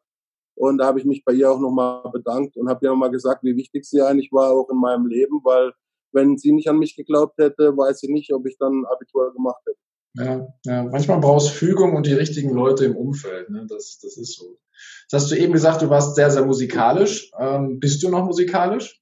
Und 0.55 0.79
da 0.79 0.87
habe 0.87 0.99
ich 0.99 1.05
mich 1.05 1.23
bei 1.23 1.33
ihr 1.33 1.51
auch 1.51 1.59
nochmal 1.59 2.09
bedankt 2.11 2.57
und 2.57 2.67
habe 2.67 2.85
ihr 2.85 2.89
nochmal 2.89 3.11
gesagt, 3.11 3.43
wie 3.43 3.55
wichtig 3.55 3.85
sie 3.85 4.01
eigentlich 4.01 4.31
war, 4.31 4.51
auch 4.51 4.69
in 4.69 4.77
meinem 4.77 5.05
Leben, 5.05 5.39
weil 5.43 5.71
wenn 6.11 6.37
sie 6.37 6.51
nicht 6.51 6.67
an 6.67 6.79
mich 6.79 6.95
geglaubt 6.95 7.37
hätte, 7.37 7.75
weiß 7.77 8.03
ich 8.03 8.09
nicht, 8.09 8.33
ob 8.33 8.45
ich 8.47 8.57
dann 8.57 8.85
Abitur 8.85 9.31
gemacht 9.33 9.61
hätte. 9.65 9.77
Ja, 10.19 10.53
ja. 10.65 10.83
manchmal 10.83 11.19
brauchst 11.19 11.51
Fügung 11.51 11.95
und 11.95 12.05
die 12.05 12.13
richtigen 12.13 12.53
Leute 12.53 12.85
im 12.85 12.97
Umfeld. 12.97 13.49
Ne? 13.49 13.65
Das, 13.69 13.99
das 14.01 14.17
ist 14.17 14.38
so. 14.38 14.59
Jetzt 15.03 15.13
hast 15.13 15.31
du 15.31 15.38
eben 15.38 15.53
gesagt, 15.53 15.81
du 15.81 15.89
warst 15.89 16.15
sehr, 16.15 16.29
sehr 16.29 16.45
musikalisch. 16.45 17.31
Ähm, 17.39 17.79
bist 17.79 18.03
du 18.03 18.09
noch 18.09 18.25
musikalisch? 18.25 19.01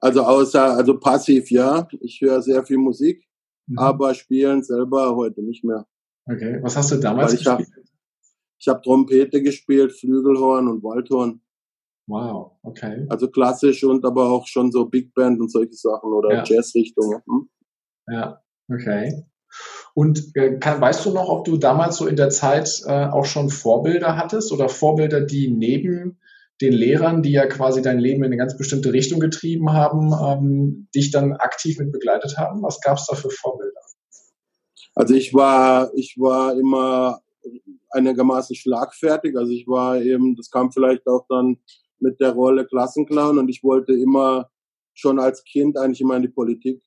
Also 0.00 0.22
außer, 0.22 0.76
also 0.76 0.98
passiv 0.98 1.50
ja. 1.50 1.88
Ich 2.00 2.20
höre 2.20 2.40
sehr 2.40 2.64
viel 2.64 2.78
Musik, 2.78 3.26
mhm. 3.66 3.78
aber 3.78 4.14
spielen 4.14 4.62
selber 4.62 5.16
heute 5.16 5.42
nicht 5.42 5.64
mehr. 5.64 5.86
Okay, 6.26 6.58
was 6.62 6.76
hast 6.76 6.92
du 6.92 6.96
damals 6.96 7.32
Weil 7.32 7.40
ich 7.40 7.44
gespielt? 7.44 7.68
Hab, 7.76 7.84
ich 8.60 8.68
habe 8.68 8.82
Trompete 8.82 9.42
gespielt, 9.42 9.92
Flügelhorn 9.92 10.68
und 10.68 10.84
Waldhorn. 10.84 11.40
Wow, 12.06 12.52
okay. 12.62 13.06
Also 13.08 13.28
klassisch 13.28 13.82
und 13.82 14.04
aber 14.04 14.30
auch 14.30 14.46
schon 14.46 14.70
so 14.70 14.86
Big 14.86 15.14
Band 15.14 15.40
und 15.40 15.50
solche 15.50 15.74
Sachen 15.74 16.12
oder 16.12 16.34
ja. 16.34 16.44
Jazzrichtungen. 16.44 17.22
Hm? 17.26 17.48
Ja, 18.06 18.42
okay. 18.70 19.24
Und 19.94 20.34
äh, 20.34 20.58
kann, 20.58 20.80
weißt 20.80 21.06
du 21.06 21.12
noch, 21.12 21.28
ob 21.28 21.44
du 21.44 21.56
damals 21.56 21.96
so 21.96 22.06
in 22.06 22.16
der 22.16 22.30
Zeit 22.30 22.82
äh, 22.86 23.06
auch 23.06 23.24
schon 23.24 23.48
Vorbilder 23.48 24.16
hattest 24.16 24.52
oder 24.52 24.68
Vorbilder, 24.68 25.20
die 25.20 25.48
neben 25.48 26.18
den 26.60 26.72
Lehrern, 26.72 27.22
die 27.22 27.32
ja 27.32 27.46
quasi 27.46 27.80
dein 27.80 27.98
Leben 27.98 28.22
in 28.22 28.26
eine 28.26 28.36
ganz 28.36 28.56
bestimmte 28.56 28.92
Richtung 28.92 29.20
getrieben 29.20 29.72
haben, 29.72 30.12
ähm, 30.12 30.88
dich 30.94 31.10
dann 31.10 31.32
aktiv 31.32 31.78
mit 31.78 31.92
begleitet 31.92 32.36
haben? 32.36 32.62
Was 32.62 32.80
gab 32.80 32.98
es 32.98 33.06
da 33.06 33.14
für 33.16 33.30
Vorbilder? 33.30 33.80
Also 34.96 35.14
ich 35.14 35.34
war, 35.34 35.92
ich 35.94 36.16
war 36.18 36.56
immer 36.56 37.20
einigermaßen 37.90 38.54
schlagfertig. 38.56 39.36
Also 39.36 39.52
ich 39.52 39.66
war 39.66 40.00
eben, 40.00 40.36
das 40.36 40.50
kam 40.50 40.72
vielleicht 40.72 41.06
auch 41.06 41.24
dann 41.28 41.58
mit 41.98 42.20
der 42.20 42.32
Rolle 42.32 42.66
Klassenclown 42.66 43.38
und 43.38 43.48
ich 43.48 43.62
wollte 43.62 43.92
immer 43.92 44.50
schon 44.92 45.18
als 45.18 45.44
Kind 45.44 45.76
eigentlich 45.76 46.00
immer 46.00 46.16
in 46.16 46.22
die 46.22 46.28
Politik. 46.28 46.82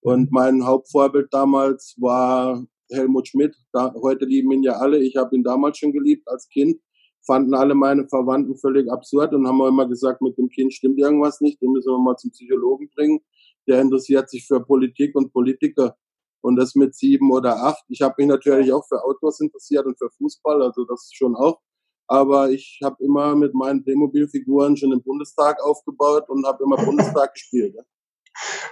Und 0.00 0.30
mein 0.30 0.64
Hauptvorbild 0.64 1.28
damals 1.32 1.96
war 1.98 2.64
Helmut 2.90 3.28
Schmidt. 3.28 3.54
Da, 3.72 3.92
heute 3.94 4.24
lieben 4.24 4.52
ihn 4.52 4.62
ja 4.62 4.74
alle. 4.74 4.98
Ich 4.98 5.16
habe 5.16 5.34
ihn 5.36 5.42
damals 5.42 5.78
schon 5.78 5.92
geliebt 5.92 6.26
als 6.28 6.48
Kind. 6.48 6.80
Fanden 7.26 7.54
alle 7.54 7.74
meine 7.74 8.08
Verwandten 8.08 8.56
völlig 8.56 8.90
absurd 8.90 9.34
und 9.34 9.46
haben 9.46 9.60
immer 9.60 9.86
gesagt, 9.86 10.22
mit 10.22 10.38
dem 10.38 10.48
Kind 10.48 10.72
stimmt 10.72 10.98
irgendwas 10.98 11.40
nicht, 11.40 11.60
den 11.60 11.72
müssen 11.72 11.90
wir 11.90 11.98
mal 11.98 12.16
zum 12.16 12.30
Psychologen 12.30 12.88
bringen. 12.94 13.20
Der 13.66 13.82
interessiert 13.82 14.30
sich 14.30 14.46
für 14.46 14.64
Politik 14.64 15.14
und 15.14 15.32
Politiker. 15.32 15.96
Und 16.40 16.56
das 16.56 16.76
mit 16.76 16.94
sieben 16.94 17.32
oder 17.32 17.56
acht. 17.64 17.84
Ich 17.88 18.00
habe 18.00 18.14
mich 18.18 18.28
natürlich 18.28 18.72
auch 18.72 18.86
für 18.86 19.04
Autos 19.04 19.40
interessiert 19.40 19.84
und 19.86 19.98
für 19.98 20.08
Fußball, 20.16 20.62
also 20.62 20.84
das 20.84 21.10
schon 21.12 21.34
auch. 21.34 21.60
Aber 22.06 22.50
ich 22.50 22.78
habe 22.82 23.04
immer 23.04 23.34
mit 23.34 23.52
meinen 23.52 23.82
Playmobil-Figuren 23.82 24.76
schon 24.76 24.90
den 24.90 25.02
Bundestag 25.02 25.62
aufgebaut 25.62 26.30
und 26.30 26.46
habe 26.46 26.62
immer 26.62 26.76
Bundestag 26.76 27.34
gespielt. 27.34 27.74
Ja. 27.76 27.82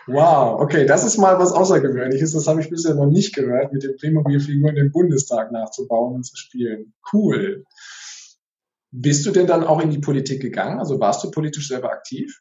Wow, 0.06 0.60
okay, 0.60 0.86
das 0.86 1.04
ist 1.04 1.18
mal 1.18 1.38
was 1.38 1.52
Außergewöhnliches. 1.52 2.32
Das 2.32 2.46
habe 2.46 2.60
ich 2.60 2.70
bisher 2.70 2.94
noch 2.94 3.06
nicht 3.06 3.34
gehört, 3.34 3.72
mit 3.72 3.82
den 3.82 3.96
Playmobil-Figuren 3.96 4.76
den 4.76 4.92
Bundestag 4.92 5.50
nachzubauen 5.52 6.14
und 6.14 6.24
zu 6.24 6.36
spielen. 6.36 6.94
Cool. 7.12 7.64
Bist 8.92 9.26
du 9.26 9.30
denn 9.30 9.46
dann 9.46 9.64
auch 9.64 9.80
in 9.80 9.90
die 9.90 9.98
Politik 9.98 10.40
gegangen? 10.40 10.78
Also 10.78 11.00
warst 11.00 11.24
du 11.24 11.30
politisch 11.30 11.68
selber 11.68 11.90
aktiv? 11.90 12.40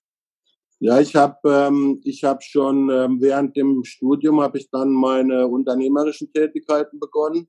Ja, 0.79 1.00
ich 1.00 1.15
habe 1.15 1.38
ähm, 1.46 2.01
ich 2.03 2.24
habe 2.24 2.41
schon 2.41 2.89
ähm, 2.89 3.22
während 3.22 3.55
dem 3.55 3.84
Studium 3.84 4.41
habe 4.41 4.58
ich 4.58 4.70
dann 4.70 4.91
meine 4.91 5.48
unternehmerischen 5.48 6.32
Tätigkeiten 6.32 7.00
begonnen 7.00 7.48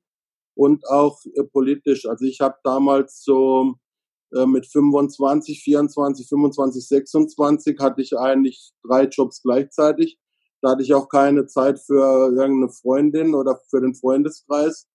und 0.55 0.87
auch 0.89 1.19
äh, 1.35 1.43
politisch. 1.45 2.07
Also 2.07 2.25
ich 2.25 2.41
habe 2.41 2.57
damals 2.63 3.23
so 3.23 3.75
äh, 4.35 4.47
mit 4.47 4.67
25, 4.67 5.63
24, 5.63 6.29
25, 6.29 6.89
26 6.89 7.79
hatte 7.79 8.03
ich 8.03 8.17
eigentlich 8.17 8.73
drei 8.83 9.05
Jobs 9.05 9.43
gleichzeitig. 9.43 10.19
Da 10.63 10.71
hatte 10.71 10.83
ich 10.83 10.95
auch 10.95 11.09
keine 11.09 11.47
Zeit 11.47 11.79
für 11.79 12.33
irgendeine 12.33 12.71
Freundin 12.71 13.35
oder 13.35 13.61
für 13.71 13.81
den 13.81 13.95
Freundeskreis. 13.95 14.87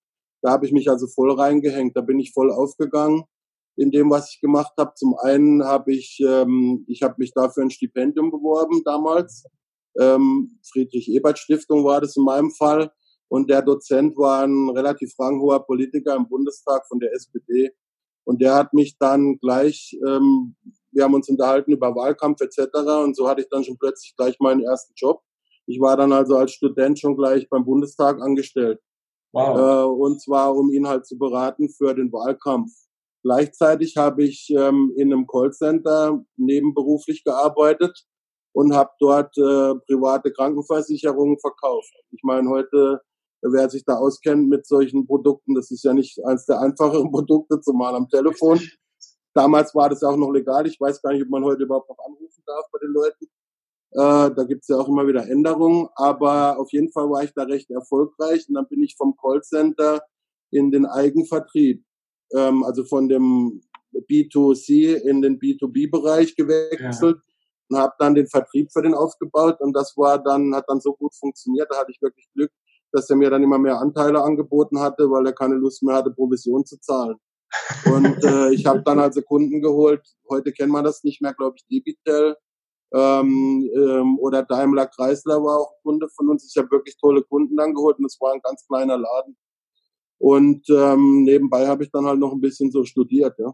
Da 0.41 0.51
habe 0.51 0.65
ich 0.65 0.71
mich 0.71 0.89
also 0.89 1.07
voll 1.07 1.31
reingehängt. 1.31 1.95
Da 1.95 2.01
bin 2.01 2.19
ich 2.19 2.33
voll 2.33 2.51
aufgegangen 2.51 3.23
in 3.77 3.91
dem, 3.91 4.09
was 4.09 4.33
ich 4.33 4.41
gemacht 4.41 4.73
habe. 4.77 4.93
Zum 4.95 5.15
einen 5.15 5.63
habe 5.63 5.93
ich, 5.93 6.19
ähm, 6.25 6.83
ich 6.87 7.03
habe 7.03 7.15
mich 7.17 7.31
dafür 7.33 7.63
ein 7.63 7.71
Stipendium 7.71 8.31
beworben 8.31 8.81
damals. 8.83 9.45
Ähm, 9.99 10.59
Friedrich-Ebert-Stiftung 10.71 11.83
war 11.83 12.01
das 12.01 12.15
in 12.17 12.23
meinem 12.23 12.51
Fall. 12.51 12.91
Und 13.27 13.49
der 13.49 13.61
Dozent 13.61 14.17
war 14.17 14.43
ein 14.43 14.69
relativ 14.71 15.13
ranghoher 15.17 15.65
Politiker 15.65 16.15
im 16.15 16.27
Bundestag 16.27 16.85
von 16.87 16.99
der 16.99 17.13
SPD. 17.13 17.71
Und 18.23 18.41
der 18.41 18.55
hat 18.55 18.73
mich 18.73 18.97
dann 18.97 19.37
gleich, 19.39 19.97
ähm, 20.07 20.55
wir 20.91 21.03
haben 21.03 21.13
uns 21.13 21.29
unterhalten 21.29 21.71
über 21.71 21.95
Wahlkampf 21.95 22.41
etc. 22.41 22.69
Und 23.03 23.15
so 23.15 23.27
hatte 23.27 23.41
ich 23.41 23.49
dann 23.49 23.63
schon 23.63 23.77
plötzlich 23.77 24.15
gleich 24.15 24.39
meinen 24.39 24.61
ersten 24.61 24.93
Job. 24.95 25.21
Ich 25.65 25.79
war 25.79 25.97
dann 25.97 26.11
also 26.11 26.35
als 26.37 26.51
Student 26.53 26.99
schon 26.99 27.15
gleich 27.15 27.49
beim 27.49 27.65
Bundestag 27.65 28.21
angestellt. 28.21 28.79
Wow. 29.31 29.57
Äh, 29.57 29.85
und 29.85 30.21
zwar, 30.21 30.55
um 30.55 30.69
ihn 30.71 30.87
halt 30.87 31.05
zu 31.05 31.17
beraten 31.17 31.69
für 31.69 31.93
den 31.93 32.11
Wahlkampf. 32.11 32.71
Gleichzeitig 33.23 33.97
habe 33.97 34.23
ich 34.23 34.49
ähm, 34.49 34.93
in 34.97 35.13
einem 35.13 35.27
Callcenter 35.27 36.23
nebenberuflich 36.37 37.23
gearbeitet 37.23 38.05
und 38.53 38.73
habe 38.73 38.89
dort 38.99 39.37
äh, 39.37 39.75
private 39.85 40.31
Krankenversicherungen 40.31 41.39
verkauft. 41.39 41.93
Ich 42.11 42.21
meine, 42.23 42.49
heute, 42.49 43.01
wer 43.41 43.69
sich 43.69 43.83
da 43.85 43.95
auskennt 43.95 44.49
mit 44.49 44.65
solchen 44.65 45.05
Produkten, 45.05 45.55
das 45.55 45.71
ist 45.71 45.83
ja 45.83 45.93
nicht 45.93 46.23
eines 46.25 46.45
der 46.45 46.59
einfacheren 46.59 47.11
Produkte, 47.11 47.59
zumal 47.61 47.95
am 47.95 48.07
Telefon. 48.09 48.59
Damals 49.33 49.73
war 49.73 49.89
das 49.89 50.03
auch 50.03 50.17
noch 50.17 50.31
legal. 50.31 50.67
Ich 50.67 50.79
weiß 50.79 51.01
gar 51.01 51.13
nicht, 51.13 51.23
ob 51.23 51.29
man 51.29 51.43
heute 51.43 51.63
überhaupt 51.63 51.89
noch 51.89 51.99
anrufen 52.05 52.43
darf 52.45 52.65
bei 52.71 52.79
den 52.79 52.91
Leuten. 52.91 53.25
Äh, 53.93 54.35
da 54.35 54.43
gibt's 54.43 54.67
ja 54.67 54.77
auch 54.77 54.87
immer 54.87 55.07
wieder 55.07 55.27
Änderungen. 55.29 55.87
Aber 55.95 56.59
auf 56.59 56.71
jeden 56.71 56.91
Fall 56.91 57.09
war 57.09 57.23
ich 57.23 57.33
da 57.33 57.43
recht 57.43 57.71
erfolgreich. 57.71 58.47
Und 58.49 58.55
dann 58.55 58.67
bin 58.67 58.83
ich 58.83 58.95
vom 58.97 59.15
Callcenter 59.15 60.01
in 60.49 60.69
den 60.69 60.85
Eigenvertrieb 60.85 61.81
ähm, 62.33 62.63
also 62.63 62.83
von 62.83 63.07
dem 63.07 63.61
B2C 64.09 64.95
in 64.95 65.21
den 65.21 65.39
B2B-Bereich 65.39 66.35
gewechselt 66.35 67.17
ja. 67.17 67.33
und 67.69 67.77
habe 67.77 67.93
dann 67.99 68.15
den 68.15 68.27
Vertrieb 68.27 68.71
für 68.71 68.81
den 68.81 68.93
aufgebaut 68.93 69.59
und 69.59 69.73
das 69.73 69.95
war 69.97 70.21
dann 70.21 70.55
hat 70.55 70.65
dann 70.67 70.79
so 70.79 70.93
gut 70.93 71.13
funktioniert, 71.13 71.69
da 71.69 71.79
hatte 71.79 71.91
ich 71.91 72.01
wirklich 72.01 72.27
Glück, 72.33 72.51
dass 72.91 73.09
er 73.09 73.15
mir 73.15 73.29
dann 73.29 73.43
immer 73.43 73.57
mehr 73.57 73.79
Anteile 73.79 74.21
angeboten 74.21 74.79
hatte, 74.79 75.09
weil 75.09 75.25
er 75.25 75.33
keine 75.33 75.55
Lust 75.55 75.83
mehr 75.83 75.95
hatte, 75.95 76.11
Provision 76.11 76.65
zu 76.65 76.79
zahlen. 76.79 77.17
Und 77.85 78.23
äh, 78.23 78.53
ich 78.53 78.65
habe 78.65 78.81
dann 78.83 78.99
also 78.99 79.21
Kunden 79.21 79.61
geholt. 79.61 80.01
Heute 80.29 80.51
kennt 80.53 80.71
man 80.71 80.83
das 80.83 81.03
nicht 81.03 81.21
mehr, 81.21 81.33
glaube 81.33 81.57
ich, 81.57 81.65
Debitel 81.67 82.35
ähm, 82.93 83.69
ähm, 83.73 84.19
oder 84.19 84.43
Daimler 84.43 84.87
Chrysler 84.87 85.43
war 85.43 85.59
auch 85.59 85.73
Kunde 85.83 86.07
von 86.09 86.29
uns. 86.29 86.49
Ich 86.49 86.57
habe 86.57 86.71
wirklich 86.71 86.97
tolle 86.97 87.23
Kunden 87.23 87.59
angeholt 87.59 87.99
und 87.99 88.05
es 88.05 88.19
war 88.19 88.33
ein 88.33 88.41
ganz 88.41 88.65
kleiner 88.67 88.97
Laden. 88.97 89.37
Und 90.17 90.69
ähm, 90.69 91.23
nebenbei 91.23 91.67
habe 91.67 91.83
ich 91.83 91.91
dann 91.91 92.05
halt 92.05 92.19
noch 92.19 92.31
ein 92.31 92.41
bisschen 92.41 92.71
so 92.71 92.83
studiert, 92.83 93.39
ja. 93.39 93.53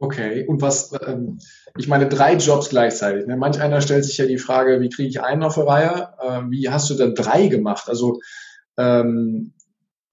Okay, 0.00 0.46
und 0.46 0.62
was, 0.62 0.92
ähm, 1.06 1.40
ich 1.76 1.88
meine, 1.88 2.08
drei 2.08 2.36
Jobs 2.36 2.68
gleichzeitig. 2.68 3.26
Ne? 3.26 3.36
Manch 3.36 3.60
einer 3.60 3.80
stellt 3.80 4.04
sich 4.04 4.18
ja 4.18 4.26
die 4.26 4.38
Frage, 4.38 4.80
wie 4.80 4.90
kriege 4.90 5.08
ich 5.08 5.20
einen 5.20 5.42
auf 5.42 5.54
die 5.54 5.62
Reihe? 5.62 6.14
Äh, 6.20 6.42
wie 6.50 6.68
hast 6.68 6.88
du 6.90 6.94
denn 6.94 7.16
drei 7.16 7.48
gemacht? 7.48 7.88
Also, 7.88 8.20
ähm, 8.78 9.52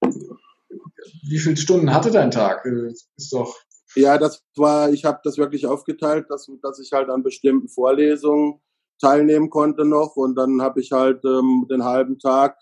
wie 0.01 1.39
viele 1.39 1.57
Stunden 1.57 1.93
hatte 1.93 2.11
dein 2.11 2.31
Tag? 2.31 2.65
Äh, 2.65 2.91
ist 2.91 3.31
doch. 3.31 3.55
Ja, 3.95 4.17
das 4.17 4.43
war, 4.57 4.91
ich 4.91 5.05
habe 5.05 5.21
das 5.23 5.37
wirklich 5.37 5.65
aufgeteilt, 5.67 6.25
dass, 6.29 6.51
dass 6.61 6.79
ich 6.79 6.91
halt 6.91 7.09
an 7.09 7.23
bestimmten 7.23 7.69
Vorlesungen 7.69 8.59
teilnehmen 8.99 9.49
konnte 9.49 9.85
noch 9.85 10.15
und 10.17 10.35
dann 10.35 10.61
habe 10.61 10.81
ich 10.81 10.91
halt 10.91 11.23
ähm, 11.23 11.65
den 11.69 11.83
halben 11.83 12.19
Tag 12.19 12.57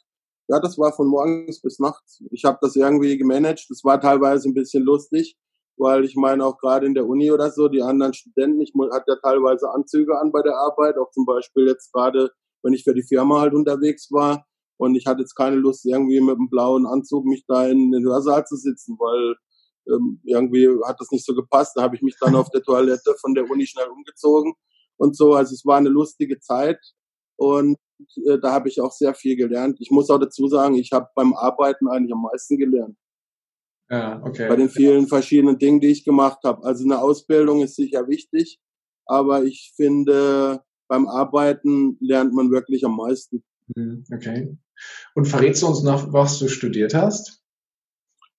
ja, 0.50 0.60
das 0.60 0.78
war 0.78 0.92
von 0.94 1.08
morgens 1.08 1.62
bis 1.62 1.80
nachts. 1.80 2.22
Ich 2.32 2.44
habe 2.44 2.58
das 2.62 2.76
irgendwie 2.76 3.18
gemanagt. 3.18 3.66
Das 3.70 3.84
war 3.84 4.00
teilweise 4.00 4.50
ein 4.50 4.54
bisschen 4.54 4.84
lustig, 4.84 5.38
weil 5.78 6.04
ich 6.04 6.16
meine 6.16 6.46
auch 6.46 6.58
gerade 6.58 6.86
in 6.86 6.94
der 6.94 7.08
Uni 7.08 7.32
oder 7.32 7.50
so, 7.52 7.70
die 7.70 7.82
anderen 7.82 8.14
Studenten, 8.14 8.62
ich 8.62 8.74
hatte 8.92 9.14
ja 9.14 9.16
teilweise 9.24 9.70
Anzüge 9.72 10.20
an 10.20 10.32
bei 10.32 10.42
der 10.42 10.58
Arbeit, 10.58 10.98
auch 10.98 11.12
zum 11.12 11.26
Beispiel 11.26 11.68
jetzt 11.68 11.92
gerade, 11.94 12.30
wenn 12.62 12.74
ich 12.74 12.84
für 12.84 12.94
die 12.94 13.04
Firma 13.04 13.42
halt 13.42 13.54
unterwegs 13.54 14.12
war 14.12 14.46
und 14.78 14.96
ich 14.96 15.06
hatte 15.06 15.22
jetzt 15.22 15.36
keine 15.36 15.56
Lust, 15.56 15.86
irgendwie 15.86 16.20
mit 16.20 16.36
einem 16.36 16.50
blauen 16.50 16.86
Anzug 16.86 17.26
mich 17.26 17.46
da 17.48 17.68
in 17.68 17.92
den 17.92 18.06
Hörsaal 18.06 18.46
zu 18.46 18.56
sitzen, 18.56 18.98
weil 19.00 19.36
ähm, 19.88 20.20
irgendwie 20.24 20.68
hat 20.86 21.00
das 21.00 21.12
nicht 21.12 21.26
so 21.26 21.36
gepasst. 21.36 21.74
Da 21.76 21.84
habe 21.84 21.96
ich 21.96 22.02
mich 22.02 22.16
dann 22.20 22.36
auf 22.36 22.50
der 22.50 22.62
Toilette 22.64 23.16
von 23.20 23.34
der 23.34 23.50
Uni 23.50 23.66
schnell 23.66 23.88
umgezogen 23.88 24.54
und 24.98 25.16
so. 25.16 25.34
Also 25.34 25.54
es 25.54 25.66
war 25.66 25.78
eine 25.78 25.90
lustige 25.90 26.40
Zeit 26.40 26.80
und 27.36 27.78
äh, 28.26 28.40
da 28.40 28.52
habe 28.52 28.70
ich 28.70 28.82
auch 28.82 28.92
sehr 28.92 29.14
viel 29.14 29.36
gelernt. 29.36 29.78
Ich 29.80 29.92
muss 29.92 30.10
auch 30.10 30.20
dazu 30.20 30.48
sagen, 30.48 30.76
ich 30.76 30.92
habe 30.92 31.08
beim 31.16 31.34
Arbeiten 31.34 31.88
eigentlich 31.88 32.14
am 32.14 32.24
meisten 32.24 32.58
gelernt. 32.58 32.98
Ja, 33.90 34.22
okay. 34.24 34.48
Bei 34.48 34.56
den 34.56 34.70
vielen 34.70 35.08
verschiedenen 35.08 35.60
Dingen, 35.60 35.80
die 35.80 35.92
ich 35.92 36.04
gemacht 36.04 36.40
habe. 36.44 36.64
Also 36.64 36.84
eine 36.84 37.00
Ausbildung 37.00 37.62
ist 37.62 37.76
sicher 37.76 38.08
wichtig, 38.08 38.60
aber 39.06 39.44
ich 39.44 39.74
finde, 39.76 40.64
beim 40.88 41.08
Arbeiten 41.08 41.98
lernt 42.00 42.34
man 42.34 42.50
wirklich 42.50 42.86
am 42.86 42.96
meisten. 42.96 43.44
Mhm, 43.76 44.06
okay. 44.14 44.58
Und 45.16 45.26
verrätst 45.26 45.62
du 45.62 45.68
uns 45.68 45.84
noch, 45.84 46.14
was 46.14 46.40
du 46.40 46.48
studiert 46.48 46.94
hast? 46.94 47.44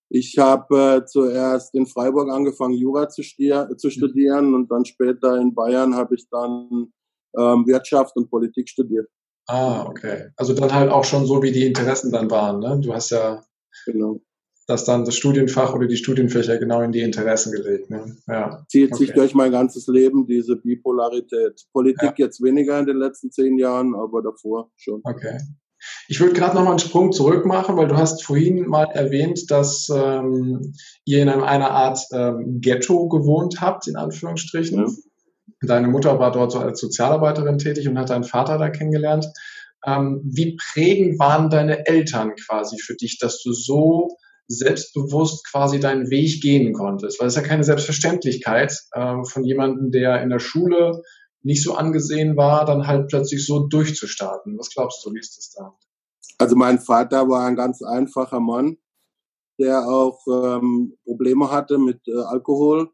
Ich 0.09 0.37
habe 0.37 1.01
äh, 1.03 1.05
zuerst 1.05 1.73
in 1.73 1.87
Freiburg 1.87 2.29
angefangen, 2.29 2.75
Jura 2.75 3.09
zu, 3.09 3.21
zu 3.23 3.89
studieren 3.89 4.53
und 4.53 4.71
dann 4.71 4.85
später 4.85 5.37
in 5.37 5.55
Bayern 5.55 5.95
habe 5.95 6.15
ich 6.15 6.27
dann 6.29 6.93
ähm, 7.37 7.65
Wirtschaft 7.65 8.15
und 8.15 8.29
Politik 8.29 8.69
studiert. 8.69 9.09
Ah, 9.47 9.85
okay. 9.85 10.29
Also 10.37 10.53
dann 10.53 10.73
halt 10.73 10.91
auch 10.91 11.03
schon 11.03 11.25
so, 11.25 11.41
wie 11.43 11.51
die 11.51 11.65
Interessen 11.65 12.11
dann 12.11 12.31
waren. 12.31 12.59
Ne? 12.59 12.79
Du 12.81 12.93
hast 12.93 13.11
ja 13.11 13.43
genau. 13.85 14.21
Das 14.67 14.83
dann 14.83 15.05
das 15.05 15.15
Studienfach 15.15 15.75
oder 15.75 15.87
die 15.87 15.97
Studienfächer 15.97 16.57
genau 16.57 16.81
in 16.81 16.91
die 16.91 17.01
Interessen 17.01 17.51
gelegt. 17.51 17.89
Ne? 17.89 18.17
Ja. 18.27 18.65
Zieht 18.67 18.93
okay. 18.93 19.05
sich 19.05 19.13
durch 19.13 19.35
mein 19.35 19.51
ganzes 19.51 19.87
Leben 19.87 20.25
diese 20.25 20.55
Bipolarität. 20.55 21.65
Politik 21.71 22.17
ja. 22.17 22.25
jetzt 22.25 22.41
weniger 22.41 22.79
in 22.79 22.87
den 22.87 22.97
letzten 22.97 23.31
zehn 23.31 23.59
Jahren, 23.59 23.93
aber 23.95 24.23
davor 24.23 24.71
schon. 24.75 25.01
Okay. 25.03 25.37
Ich 26.07 26.19
würde 26.19 26.33
gerade 26.33 26.55
noch 26.55 26.63
mal 26.63 26.71
einen 26.71 26.79
Sprung 26.79 27.11
zurück 27.11 27.45
machen, 27.45 27.77
weil 27.77 27.87
du 27.87 27.95
hast 27.95 28.23
vorhin 28.23 28.67
mal 28.67 28.85
erwähnt, 28.85 29.51
dass 29.51 29.87
ähm, 29.93 30.73
ihr 31.03 31.21
in 31.21 31.29
einer 31.29 31.69
Art 31.71 31.99
ähm, 32.11 32.59
Ghetto 32.59 33.07
gewohnt 33.07 33.61
habt, 33.61 33.87
in 33.87 33.95
Anführungsstrichen. 33.95 34.79
Ja. 34.79 34.91
Deine 35.61 35.87
Mutter 35.87 36.17
war 36.17 36.31
dort 36.31 36.51
so 36.51 36.59
als 36.59 36.79
Sozialarbeiterin 36.79 37.59
tätig 37.59 37.87
und 37.87 37.99
hat 37.99 38.09
deinen 38.09 38.23
Vater 38.23 38.57
da 38.57 38.69
kennengelernt. 38.69 39.27
Ähm, 39.85 40.21
wie 40.25 40.57
prägend 40.73 41.19
waren 41.19 41.51
deine 41.51 41.85
Eltern 41.85 42.33
quasi 42.35 42.79
für 42.79 42.95
dich, 42.95 43.19
dass 43.19 43.43
du 43.43 43.53
so 43.53 44.09
selbstbewusst 44.47 45.45
quasi 45.49 45.79
deinen 45.79 46.09
Weg 46.09 46.41
gehen 46.41 46.73
konntest? 46.73 47.19
Weil 47.19 47.27
es 47.27 47.35
ja 47.35 47.41
keine 47.41 47.63
Selbstverständlichkeit 47.63 48.77
äh, 48.91 49.23
von 49.23 49.43
jemandem, 49.43 49.91
der 49.91 50.21
in 50.21 50.29
der 50.29 50.39
Schule 50.39 51.01
nicht 51.41 51.63
so 51.63 51.75
angesehen 51.75 52.37
war, 52.37 52.65
dann 52.65 52.87
halt 52.87 53.07
plötzlich 53.07 53.45
so 53.45 53.67
durchzustarten. 53.67 54.57
Was 54.57 54.71
glaubst 54.71 55.05
du, 55.05 55.13
wie 55.13 55.19
ist 55.19 55.37
das 55.37 55.51
da? 55.51 55.75
Also 56.37 56.55
mein 56.55 56.79
Vater 56.79 57.29
war 57.29 57.45
ein 57.47 57.55
ganz 57.55 57.81
einfacher 57.81 58.39
Mann, 58.39 58.77
der 59.59 59.87
auch 59.87 60.19
ähm, 60.27 60.97
Probleme 61.05 61.51
hatte 61.51 61.77
mit 61.77 62.01
äh, 62.07 62.17
Alkohol 62.17 62.89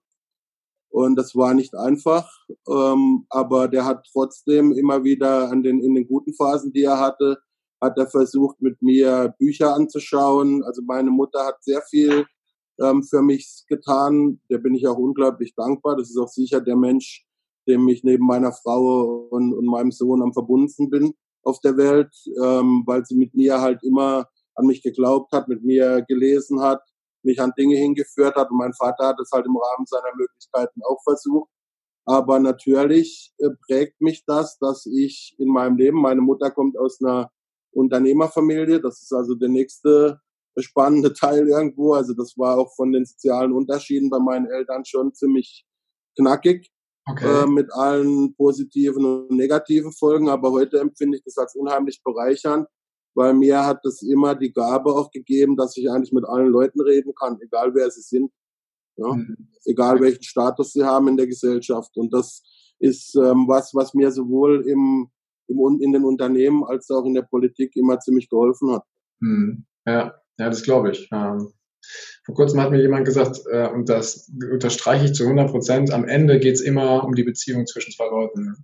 und 0.91 1.15
das 1.15 1.36
war 1.36 1.53
nicht 1.53 1.74
einfach, 1.74 2.29
ähm, 2.70 3.25
aber 3.29 3.70
der 3.70 3.86
hat 3.86 4.05
trotzdem 4.12 4.74
immer 4.74 5.05
wieder 5.05 5.50
an 5.50 5.63
den, 5.63 5.79
in 5.81 5.96
den 5.96 6.05
guten 6.05 6.34
Phasen, 6.34 6.74
die 6.74 6.84
er 6.84 7.00
hatte, 7.00 7.41
hat 7.81 7.97
er 7.97 8.07
versucht, 8.07 8.61
mit 8.61 8.81
mir 8.81 9.33
Bücher 9.39 9.75
anzuschauen. 9.75 10.63
Also 10.63 10.81
meine 10.83 11.09
Mutter 11.09 11.45
hat 11.45 11.63
sehr 11.63 11.81
viel 11.81 12.25
ähm, 12.79 13.03
für 13.03 13.21
mich 13.21 13.65
getan. 13.67 14.39
Der 14.50 14.59
bin 14.59 14.75
ich 14.75 14.88
auch 14.88 14.97
unglaublich 14.97 15.55
dankbar. 15.55 15.97
Das 15.97 16.09
ist 16.09 16.17
auch 16.17 16.27
sicher 16.27 16.61
der 16.61 16.75
Mensch, 16.75 17.25
dem 17.67 17.88
ich 17.89 18.03
neben 18.03 18.25
meiner 18.25 18.51
Frau 18.51 19.27
und, 19.31 19.53
und 19.53 19.65
meinem 19.65 19.91
Sohn 19.91 20.21
am 20.21 20.33
verbundensten 20.33 20.89
bin 20.89 21.13
auf 21.43 21.59
der 21.61 21.75
Welt, 21.75 22.13
ähm, 22.41 22.83
weil 22.85 23.03
sie 23.05 23.15
mit 23.15 23.33
mir 23.33 23.59
halt 23.61 23.83
immer 23.83 24.27
an 24.55 24.67
mich 24.67 24.83
geglaubt 24.83 25.31
hat, 25.31 25.47
mit 25.47 25.63
mir 25.63 26.03
gelesen 26.07 26.61
hat, 26.61 26.81
mich 27.23 27.41
an 27.41 27.53
Dinge 27.57 27.77
hingeführt 27.77 28.35
hat. 28.35 28.51
Und 28.51 28.57
mein 28.57 28.73
Vater 28.73 29.07
hat 29.07 29.19
es 29.19 29.31
halt 29.31 29.45
im 29.45 29.57
Rahmen 29.57 29.85
seiner 29.85 30.15
Möglichkeiten 30.15 30.81
auch 30.83 31.01
versucht. 31.03 31.50
Aber 32.05 32.39
natürlich 32.39 33.33
äh, 33.38 33.50
prägt 33.67 34.01
mich 34.01 34.23
das, 34.25 34.57
dass 34.59 34.85
ich 34.85 35.35
in 35.38 35.47
meinem 35.47 35.77
Leben, 35.77 36.01
meine 36.01 36.21
Mutter 36.21 36.51
kommt 36.51 36.77
aus 36.77 37.00
einer 37.01 37.31
Unternehmerfamilie, 37.71 38.81
das 38.81 39.01
ist 39.01 39.13
also 39.13 39.35
der 39.35 39.49
nächste 39.49 40.19
spannende 40.57 41.13
Teil 41.13 41.47
irgendwo. 41.47 41.93
Also 41.93 42.13
das 42.13 42.37
war 42.37 42.57
auch 42.57 42.73
von 42.75 42.91
den 42.91 43.05
sozialen 43.05 43.53
Unterschieden 43.53 44.09
bei 44.09 44.19
meinen 44.19 44.47
Eltern 44.47 44.85
schon 44.85 45.13
ziemlich 45.13 45.65
knackig. 46.17 46.71
Okay. 47.09 47.43
Äh, 47.43 47.47
mit 47.47 47.73
allen 47.73 48.35
positiven 48.35 49.03
und 49.03 49.31
negativen 49.31 49.91
Folgen. 49.91 50.29
Aber 50.29 50.51
heute 50.51 50.79
empfinde 50.79 51.17
ich 51.17 51.23
das 51.23 51.37
als 51.37 51.55
unheimlich 51.55 52.01
bereichernd, 52.03 52.67
weil 53.15 53.33
mir 53.33 53.65
hat 53.65 53.83
es 53.85 54.03
immer 54.03 54.35
die 54.35 54.53
Gabe 54.53 54.93
auch 54.93 55.09
gegeben, 55.09 55.57
dass 55.57 55.75
ich 55.77 55.89
eigentlich 55.89 56.13
mit 56.13 56.25
allen 56.25 56.49
Leuten 56.49 56.79
reden 56.79 57.13
kann, 57.15 57.39
egal 57.41 57.73
wer 57.73 57.89
sie 57.89 58.01
sind. 58.01 58.31
Ja? 58.97 59.13
Mhm. 59.13 59.49
Egal 59.65 59.99
welchen 59.99 60.23
Status 60.23 60.73
sie 60.73 60.83
haben 60.83 61.07
in 61.07 61.17
der 61.17 61.27
Gesellschaft. 61.27 61.97
Und 61.97 62.13
das 62.13 62.43
ist 62.79 63.15
ähm, 63.15 63.47
was, 63.47 63.73
was 63.73 63.93
mir 63.93 64.11
sowohl 64.11 64.67
im, 64.67 65.09
im, 65.51 65.81
in 65.81 65.93
den 65.93 66.05
Unternehmen 66.05 66.63
als 66.63 66.89
auch 66.89 67.05
in 67.05 67.13
der 67.13 67.24
Politik 67.24 67.75
immer 67.75 68.00
ziemlich 68.00 68.29
geholfen 68.29 68.72
hat. 68.72 68.84
Mhm. 69.20 69.65
Ja, 69.86 70.15
ja, 70.38 70.50
das 70.50 70.63
glaube 70.63 70.91
ich. 70.91 71.10
Ähm, 71.12 71.53
vor 72.25 72.36
kurzem 72.36 72.62
hat 72.62 72.72
mir 72.72 72.81
jemand 72.81 73.05
gesagt, 73.05 73.41
äh, 73.51 73.67
und 73.67 73.89
das 73.89 74.31
unterstreiche 74.51 75.05
ich 75.05 75.13
zu 75.13 75.24
100 75.24 75.50
Prozent, 75.50 75.91
am 75.91 76.05
Ende 76.05 76.39
geht 76.39 76.55
es 76.55 76.62
immer 76.62 77.03
um 77.03 77.15
die 77.15 77.24
Beziehung 77.24 77.65
zwischen 77.65 77.91
zwei 77.91 78.05
Leuten. 78.05 78.63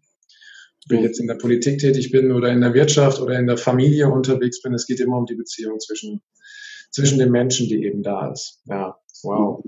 Ob 0.86 0.91
ich 0.91 1.01
jetzt 1.01 1.20
in 1.20 1.27
der 1.27 1.36
Politik 1.36 1.79
tätig 1.79 2.12
bin 2.12 2.32
oder 2.32 2.50
in 2.50 2.62
der 2.62 2.74
Wirtschaft 2.74 3.20
oder 3.20 3.38
in 3.38 3.48
der 3.48 3.58
Familie 3.58 4.10
unterwegs 4.10 4.62
bin, 4.62 4.74
es 4.74 4.86
geht 4.86 5.01
immer 5.01 5.17
um 5.17 5.25
die 5.25 5.36
Beziehung 5.36 5.79
zwischen, 5.79 6.22
zwischen 6.91 7.20
den 7.20 7.32
Menschen, 7.32 7.67
die 7.67 7.84
eben 7.84 8.03
da 8.03 8.32
ist. 8.32 8.62
Ja, 8.65 8.98
wow. 9.24 9.62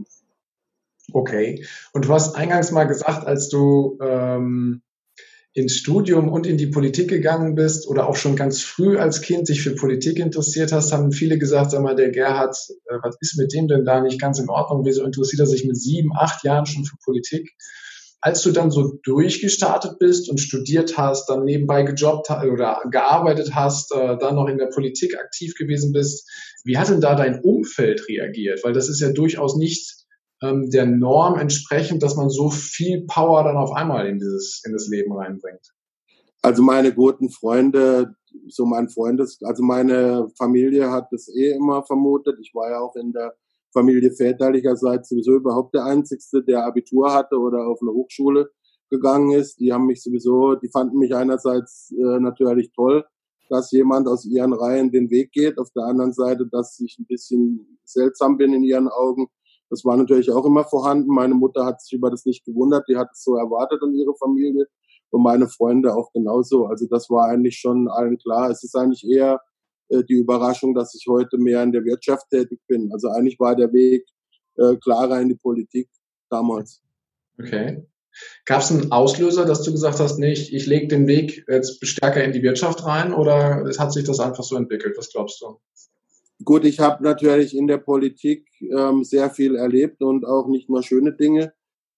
Okay. 1.12 1.66
Und 1.92 2.06
du 2.06 2.14
hast 2.14 2.36
eingangs 2.36 2.72
mal 2.72 2.86
gesagt, 2.86 3.26
als 3.26 3.50
du 3.50 3.98
ähm, 4.02 4.82
ins 5.54 5.76
Studium 5.76 6.30
und 6.30 6.46
in 6.46 6.58
die 6.58 6.68
Politik 6.68 7.10
gegangen 7.10 7.56
bist 7.56 7.88
oder 7.88 8.08
auch 8.08 8.16
schon 8.16 8.36
ganz 8.36 8.62
früh 8.62 8.98
als 8.98 9.22
Kind 9.22 9.50
dich 9.50 9.62
für 9.62 9.74
Politik 9.74 10.20
interessiert 10.20 10.72
hast, 10.72 10.92
haben 10.92 11.12
viele 11.12 11.40
gesagt, 11.40 11.72
sag 11.72 11.82
mal, 11.82 11.96
der 11.96 12.12
Gerhard, 12.12 12.56
äh, 12.86 12.96
was 13.02 13.18
ist 13.20 13.38
mit 13.38 13.54
dem 13.54 13.68
denn 13.68 13.84
da 13.84 14.02
nicht 14.02 14.22
ganz 14.22 14.40
in 14.40 14.50
Ordnung? 14.50 14.86
Wieso 14.86 15.04
interessiert 15.04 15.40
er 15.40 15.48
sich 15.48 15.66
mit 15.66 15.78
sieben, 15.78 16.12
acht 16.16 16.44
Jahren 16.44 16.68
schon 16.68 16.86
für 16.86 16.98
Politik? 17.04 17.50
Als 18.22 18.42
du 18.42 18.52
dann 18.52 18.70
so 18.70 19.00
durchgestartet 19.04 19.98
bist 19.98 20.30
und 20.30 20.40
studiert 20.40 20.98
hast, 20.98 21.30
dann 21.30 21.46
nebenbei 21.46 21.84
gejobbt 21.84 22.30
oder 22.30 22.82
gearbeitet 22.92 23.56
hast, 23.56 23.94
äh, 23.94 24.18
dann 24.20 24.36
noch 24.36 24.48
in 24.48 24.58
der 24.58 24.68
Politik 24.68 25.18
aktiv 25.18 25.56
gewesen 25.58 25.94
bist, 25.94 26.30
wie 26.64 26.78
hat 26.78 26.90
denn 26.90 27.02
da 27.02 27.16
dein 27.16 27.42
Umfeld 27.42 28.08
reagiert? 28.08 28.64
Weil 28.64 28.74
das 28.74 28.90
ist 28.90 29.00
ja 29.00 29.12
durchaus 29.12 29.56
nicht 29.56 29.99
ähm, 30.42 30.70
der 30.70 30.86
Norm 30.86 31.38
entsprechend, 31.38 32.04
dass 32.04 32.16
man 32.16 32.30
so 32.30 32.50
viel 32.50 33.06
Power 33.08 33.44
dann 33.44 33.58
auf 33.58 33.72
einmal 33.72 34.08
in 34.08 34.20
dieses 34.20 34.62
in 34.66 34.74
das 34.74 34.88
Leben 34.88 35.14
reinbringt? 35.14 35.74
Also 36.42 36.64
meine 36.64 36.94
guten 36.94 37.30
Freunde, 37.30 38.16
so 38.48 38.66
mein 38.66 38.90
Freundes, 38.90 39.40
also 39.44 39.64
meine 39.64 40.30
Familie 40.38 40.90
hat 40.92 41.08
das 41.12 41.28
eh 41.28 41.52
immer 41.52 41.84
vermutet. 41.84 42.38
Ich 42.42 42.54
war 42.54 42.70
ja 42.70 42.80
auch 42.80 42.96
in 42.96 43.12
der 43.12 43.34
Familie 43.74 44.12
väterlicherseits 44.12 45.10
sowieso 45.10 45.36
überhaupt 45.36 45.76
der 45.76 45.86
Einzigste, 45.86 46.44
der 46.44 46.66
Abitur 46.66 47.14
hatte 47.14 47.38
oder 47.38 47.68
auf 47.68 47.80
eine 47.82 47.92
Hochschule 47.92 48.50
gegangen 48.90 49.32
ist. 49.32 49.60
Die 49.60 49.72
haben 49.72 49.86
mich 49.86 50.02
sowieso, 50.02 50.56
die 50.56 50.70
fanden 50.70 50.98
mich 50.98 51.14
einerseits 51.14 51.92
äh, 51.92 52.20
natürlich 52.20 52.72
toll, 52.74 53.06
dass 53.50 53.72
jemand 53.72 54.08
aus 54.08 54.26
ihren 54.26 54.54
Reihen 54.54 54.92
den 54.92 55.10
Weg 55.10 55.32
geht. 55.32 55.60
Auf 55.60 55.70
der 55.76 55.84
anderen 55.84 56.14
Seite, 56.14 56.48
dass 56.48 56.80
ich 56.80 56.98
ein 57.00 57.06
bisschen 57.06 57.80
seltsam 57.84 58.38
bin 58.38 58.54
in 58.54 58.64
ihren 58.64 58.88
Augen, 58.88 59.28
das 59.70 59.86
war 59.86 59.98
natürlich 59.98 60.32
auch 60.32 60.46
immer 60.46 60.64
vorhanden. 60.64 61.14
Meine 61.14 61.36
Mutter 61.36 61.66
hat 61.66 61.82
sich 61.82 61.94
über 61.94 62.10
das 62.10 62.26
nicht 62.26 62.46
gewundert, 62.46 62.86
die 62.88 62.98
hat 62.98 63.10
es 63.14 63.24
so 63.24 63.36
erwartet 63.36 63.82
und 63.82 63.96
ihre 63.96 64.16
Familie 64.16 64.66
und 65.12 65.24
meine 65.24 65.48
Freunde 65.48 65.96
auch 65.96 66.12
genauso. 66.14 66.66
Also 66.66 66.88
das 66.90 67.10
war 67.10 67.28
eigentlich 67.28 67.58
schon 67.58 67.88
allen 67.88 68.18
klar. 68.18 68.50
Es 68.50 68.64
ist 68.64 68.76
eigentlich 68.76 69.08
eher 69.08 69.42
äh, 69.90 70.04
die 70.04 70.16
Überraschung, 70.16 70.74
dass 70.74 70.96
ich 70.96 71.06
heute 71.08 71.38
mehr 71.38 71.64
in 71.64 71.72
der 71.72 71.84
Wirtschaft 71.84 72.30
tätig 72.30 72.60
bin. 72.68 72.92
Also 72.94 73.10
eigentlich 73.10 73.40
war 73.40 73.56
der 73.56 73.72
Weg 73.74 74.06
äh, 74.58 74.76
klarer 74.78 75.22
in 75.22 75.30
die 75.30 75.36
Politik 75.36 75.90
damals. 76.30 76.82
Okay. 77.40 77.86
Gab 78.46 78.62
es 78.62 78.72
einen 78.72 78.92
Auslöser, 78.92 79.46
dass 79.46 79.64
du 79.64 79.72
gesagt 79.72 80.00
hast, 80.00 80.18
nee, 80.18 80.34
ich, 80.34 80.54
ich 80.54 80.66
lege 80.66 80.88
den 80.88 81.08
Weg 81.08 81.46
jetzt 81.48 81.86
stärker 81.86 82.24
in 82.24 82.34
die 82.34 82.42
Wirtschaft 82.42 82.84
rein 82.86 83.14
oder 83.14 83.70
hat 83.78 83.94
sich 83.94 84.04
das 84.04 84.20
einfach 84.20 84.44
so 84.44 84.56
entwickelt? 84.58 84.98
Was 84.98 85.12
glaubst 85.12 85.42
du? 85.42 85.60
Gut, 86.44 86.64
ich 86.64 86.80
habe 86.80 87.04
natürlich 87.04 87.56
in 87.56 87.68
der 87.68 87.80
Politik 87.80 88.48
ähm, 88.62 89.04
sehr 89.04 89.30
viel 89.30 89.56
erlebt 89.56 90.02
und 90.02 90.26
auch 90.26 90.48
nicht 90.48 90.70
nur 90.70 90.84
schöne 90.84 91.14
Dinge, 91.14 91.54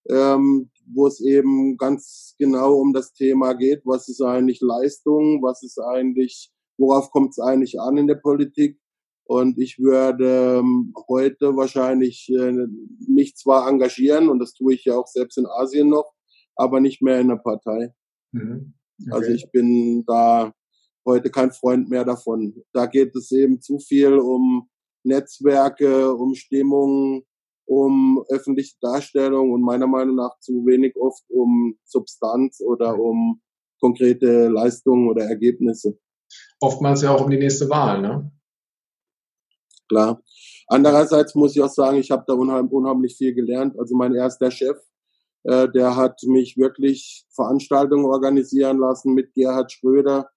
ähm, 0.10 0.72
wo 0.88 1.06
es 1.08 1.22
eben 1.22 1.78
ganz 1.78 2.36
genau 2.40 2.74
um 2.74 2.92
das 2.92 3.14
Thema 3.14 3.54
geht, 3.54 3.82
was 3.86 4.10
ist 4.10 4.22
eigentlich 4.22 4.60
Leistung, 4.62 5.44
was 5.44 5.62
ist 5.62 5.80
eigentlich, 5.80 6.52
worauf 6.78 7.12
kommt 7.12 7.32
es 7.32 7.40
eigentlich 7.40 7.80
an 7.80 7.98
in 7.98 8.08
der 8.08 8.16
Politik. 8.16 8.80
Und 9.26 9.60
ich 9.60 9.78
würde 9.78 10.58
ähm, 10.60 10.94
heute 11.08 11.56
wahrscheinlich 11.56 12.28
äh, 12.30 12.68
mich 13.08 13.36
zwar 13.36 13.70
engagieren, 13.70 14.28
und 14.28 14.40
das 14.40 14.54
tue 14.54 14.74
ich 14.74 14.86
ja 14.86 14.98
auch 14.98 15.08
selbst 15.08 15.38
in 15.38 15.46
Asien 15.46 15.90
noch, 15.90 16.12
aber 16.56 16.80
nicht 16.80 17.02
mehr 17.02 17.20
in 17.20 17.30
der 17.30 17.38
Partei. 17.38 17.94
Mhm. 18.32 18.74
Also 19.06 19.08
okay. 19.08 19.16
Also 19.16 19.32
ich 19.32 19.52
bin 19.52 20.04
da 20.06 20.52
heute 21.06 21.30
kein 21.30 21.52
Freund 21.52 21.90
mehr 21.90 22.06
davon. 22.06 22.64
Da 22.74 22.86
geht 22.86 23.16
es 23.16 23.32
eben 23.32 23.62
zu 23.62 23.80
viel 23.80 24.18
um 24.18 24.70
Netzwerke, 25.04 26.14
um 26.14 26.36
Stimmung, 26.36 27.24
um 27.66 28.24
öffentliche 28.30 28.76
Darstellung 28.82 29.52
und 29.52 29.62
meiner 29.62 29.88
Meinung 29.88 30.16
nach 30.16 30.38
zu 30.40 30.66
wenig 30.66 30.96
oft 30.98 31.24
um 31.30 31.78
Substanz 31.86 32.62
oder 32.62 33.00
um 33.00 33.42
konkrete 33.80 34.48
Leistungen 34.48 35.10
oder 35.10 35.26
Ergebnisse. 35.26 35.98
Oftmals 36.60 37.02
ja 37.02 37.16
auch 37.16 37.24
um 37.24 37.30
die 37.30 37.38
nächste 37.38 37.70
Wahl, 37.70 38.02
ne? 38.02 38.32
Klar. 39.90 40.22
Andererseits 40.68 41.36
muss 41.36 41.56
ich 41.56 41.62
auch 41.62 41.70
sagen, 41.70 41.98
ich 41.98 42.12
habe 42.12 42.24
da 42.26 42.34
unheim, 42.34 42.68
unheimlich 42.68 43.18
viel 43.18 43.34
gelernt. 43.34 43.78
Also 43.78 43.96
mein 43.96 44.16
erster 44.16 44.50
Chef, 44.50 44.78
äh, 45.44 45.68
der 45.70 45.98
hat 45.98 46.22
mich 46.24 46.56
wirklich 46.58 47.26
Veranstaltungen 47.36 48.06
organisieren 48.06 48.78
lassen 48.78 49.14
mit 49.14 49.34
Gerhard 49.34 49.72
Schröder, 49.72 50.30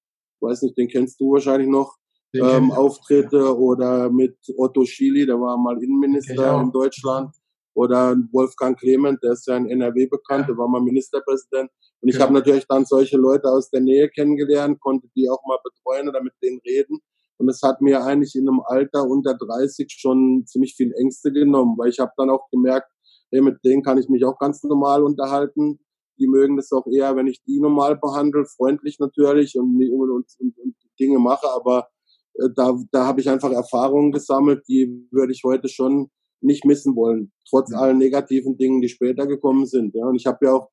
weiß 0.45 0.63
nicht, 0.63 0.79
den 0.79 0.89
kennst 0.89 1.21
du 1.21 1.33
wahrscheinlich 1.33 1.69
noch, 1.69 1.97
ähm, 2.35 2.73
Auftritte 2.73 3.37
ja. 3.37 3.51
oder 3.51 4.11
mit 4.11 4.37
Otto 4.57 4.85
Schily, 4.85 5.25
der 5.25 5.41
war 5.41 5.57
mal 5.57 5.81
Innenminister 5.83 6.61
in 6.61 6.73
Deutschland, 6.73 7.31
oder 7.75 8.17
Wolfgang 8.33 8.79
Clement, 8.79 9.23
der 9.23 9.33
ist 9.33 9.47
ja 9.47 9.57
in 9.57 9.69
NRW 9.69 10.07
bekannt, 10.07 10.49
der 10.49 10.57
war 10.57 10.69
mal 10.69 10.81
Ministerpräsident. 10.81 11.71
Und 12.01 12.09
ich 12.09 12.17
ja. 12.17 12.23
habe 12.23 12.33
natürlich 12.33 12.67
dann 12.69 12.85
solche 12.85 13.17
Leute 13.17 13.49
aus 13.49 13.69
der 13.71 13.81
Nähe 13.81 14.09
kennengelernt, 14.09 14.81
konnte 14.81 15.09
die 15.17 15.29
auch 15.29 15.45
mal 15.47 15.59
betreuen 15.63 16.09
oder 16.09 16.23
mit 16.23 16.35
denen 16.43 16.61
reden. 16.67 17.01
Und 17.37 17.49
es 17.49 17.61
hat 17.63 17.81
mir 17.81 18.05
eigentlich 18.05 18.37
in 18.37 18.49
einem 18.49 18.61
Alter 18.65 19.05
unter 19.05 19.35
30 19.35 19.91
schon 19.91 20.45
ziemlich 20.47 20.75
viel 20.77 20.93
Ängste 20.95 21.33
genommen, 21.33 21.77
weil 21.77 21.91
ich 21.91 21.99
habe 21.99 22.13
dann 22.17 22.31
auch 22.31 22.49
gemerkt, 22.51 22.89
hey, 23.33 23.41
mit 23.41 23.59
denen 23.65 23.83
kann 23.83 23.99
ich 23.99 24.09
mich 24.09 24.25
auch 24.25 24.39
ganz 24.39 24.63
normal 24.63 25.03
unterhalten 25.03 25.81
die 26.19 26.29
mögen 26.29 26.57
das 26.57 26.73
auch 26.73 26.87
eher, 26.87 27.17
wenn 27.17 27.27
ich 27.27 27.43
die 27.45 27.61
normal 27.61 27.97
behandle, 27.97 28.45
freundlich 28.45 28.99
natürlich 28.99 29.59
und, 29.59 29.77
und, 29.91 30.11
und, 30.11 30.59
und 30.59 30.75
Dinge 30.99 31.19
mache, 31.19 31.49
aber 31.51 31.89
äh, 32.35 32.49
da, 32.55 32.77
da 32.93 33.07
habe 33.07 33.21
ich 33.21 33.29
einfach 33.29 33.53
Erfahrungen 33.53 34.13
gesammelt, 34.13 34.65
die 34.69 35.09
würde 35.11 35.33
ich 35.33 35.43
heute 35.45 35.69
schon 35.69 36.11
nicht 36.41 36.65
missen 36.65 36.95
wollen, 36.95 37.33
trotz 37.49 37.71
mhm. 37.71 37.77
allen 37.77 37.99
negativen 37.99 38.57
Dingen, 38.57 38.81
die 38.81 38.89
später 38.89 39.27
gekommen 39.27 39.67
sind. 39.67 39.95
Ja. 39.95 40.07
Und 40.07 40.17
ich 40.17 40.27
habe 40.27 40.47
ja 40.47 40.53
auch 40.53 40.71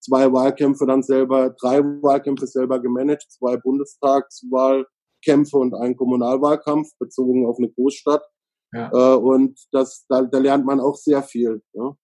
zwei 0.00 0.32
Wahlkämpfe 0.32 0.86
dann 0.86 1.02
selber, 1.02 1.54
drei 1.60 1.80
Wahlkämpfe 1.80 2.46
selber 2.46 2.80
gemanagt, 2.80 3.26
zwei 3.28 3.56
Bundestagswahlkämpfe 3.56 5.56
und 5.56 5.74
einen 5.74 5.96
Kommunalwahlkampf 5.96 6.88
bezogen 6.98 7.46
auf 7.46 7.58
eine 7.58 7.70
Großstadt. 7.70 8.22
Ja. 8.72 8.90
Äh, 8.92 9.16
und 9.16 9.60
das, 9.70 10.04
da, 10.08 10.22
da 10.22 10.38
lernt 10.38 10.66
man 10.66 10.80
auch 10.80 10.96
sehr 10.96 11.22
viel. 11.22 11.62
Ja. 11.72 11.96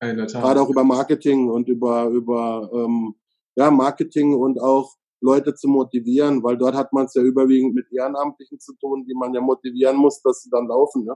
Gerade 0.00 0.60
auch 0.60 0.70
über 0.70 0.84
Marketing 0.84 1.48
und 1.48 1.68
über, 1.68 2.06
über 2.06 2.70
ähm, 2.72 3.14
ja, 3.56 3.70
Marketing 3.70 4.34
und 4.34 4.60
auch 4.60 4.94
Leute 5.20 5.54
zu 5.54 5.68
motivieren, 5.68 6.42
weil 6.42 6.56
dort 6.56 6.74
hat 6.74 6.92
man 6.92 7.06
es 7.06 7.14
ja 7.14 7.22
überwiegend 7.22 7.74
mit 7.74 7.86
Ehrenamtlichen 7.92 8.60
zu 8.60 8.74
tun, 8.76 9.04
die 9.08 9.14
man 9.14 9.34
ja 9.34 9.40
motivieren 9.40 9.96
muss, 9.96 10.22
dass 10.22 10.42
sie 10.42 10.50
dann 10.50 10.68
laufen. 10.68 11.04
Ne? 11.04 11.14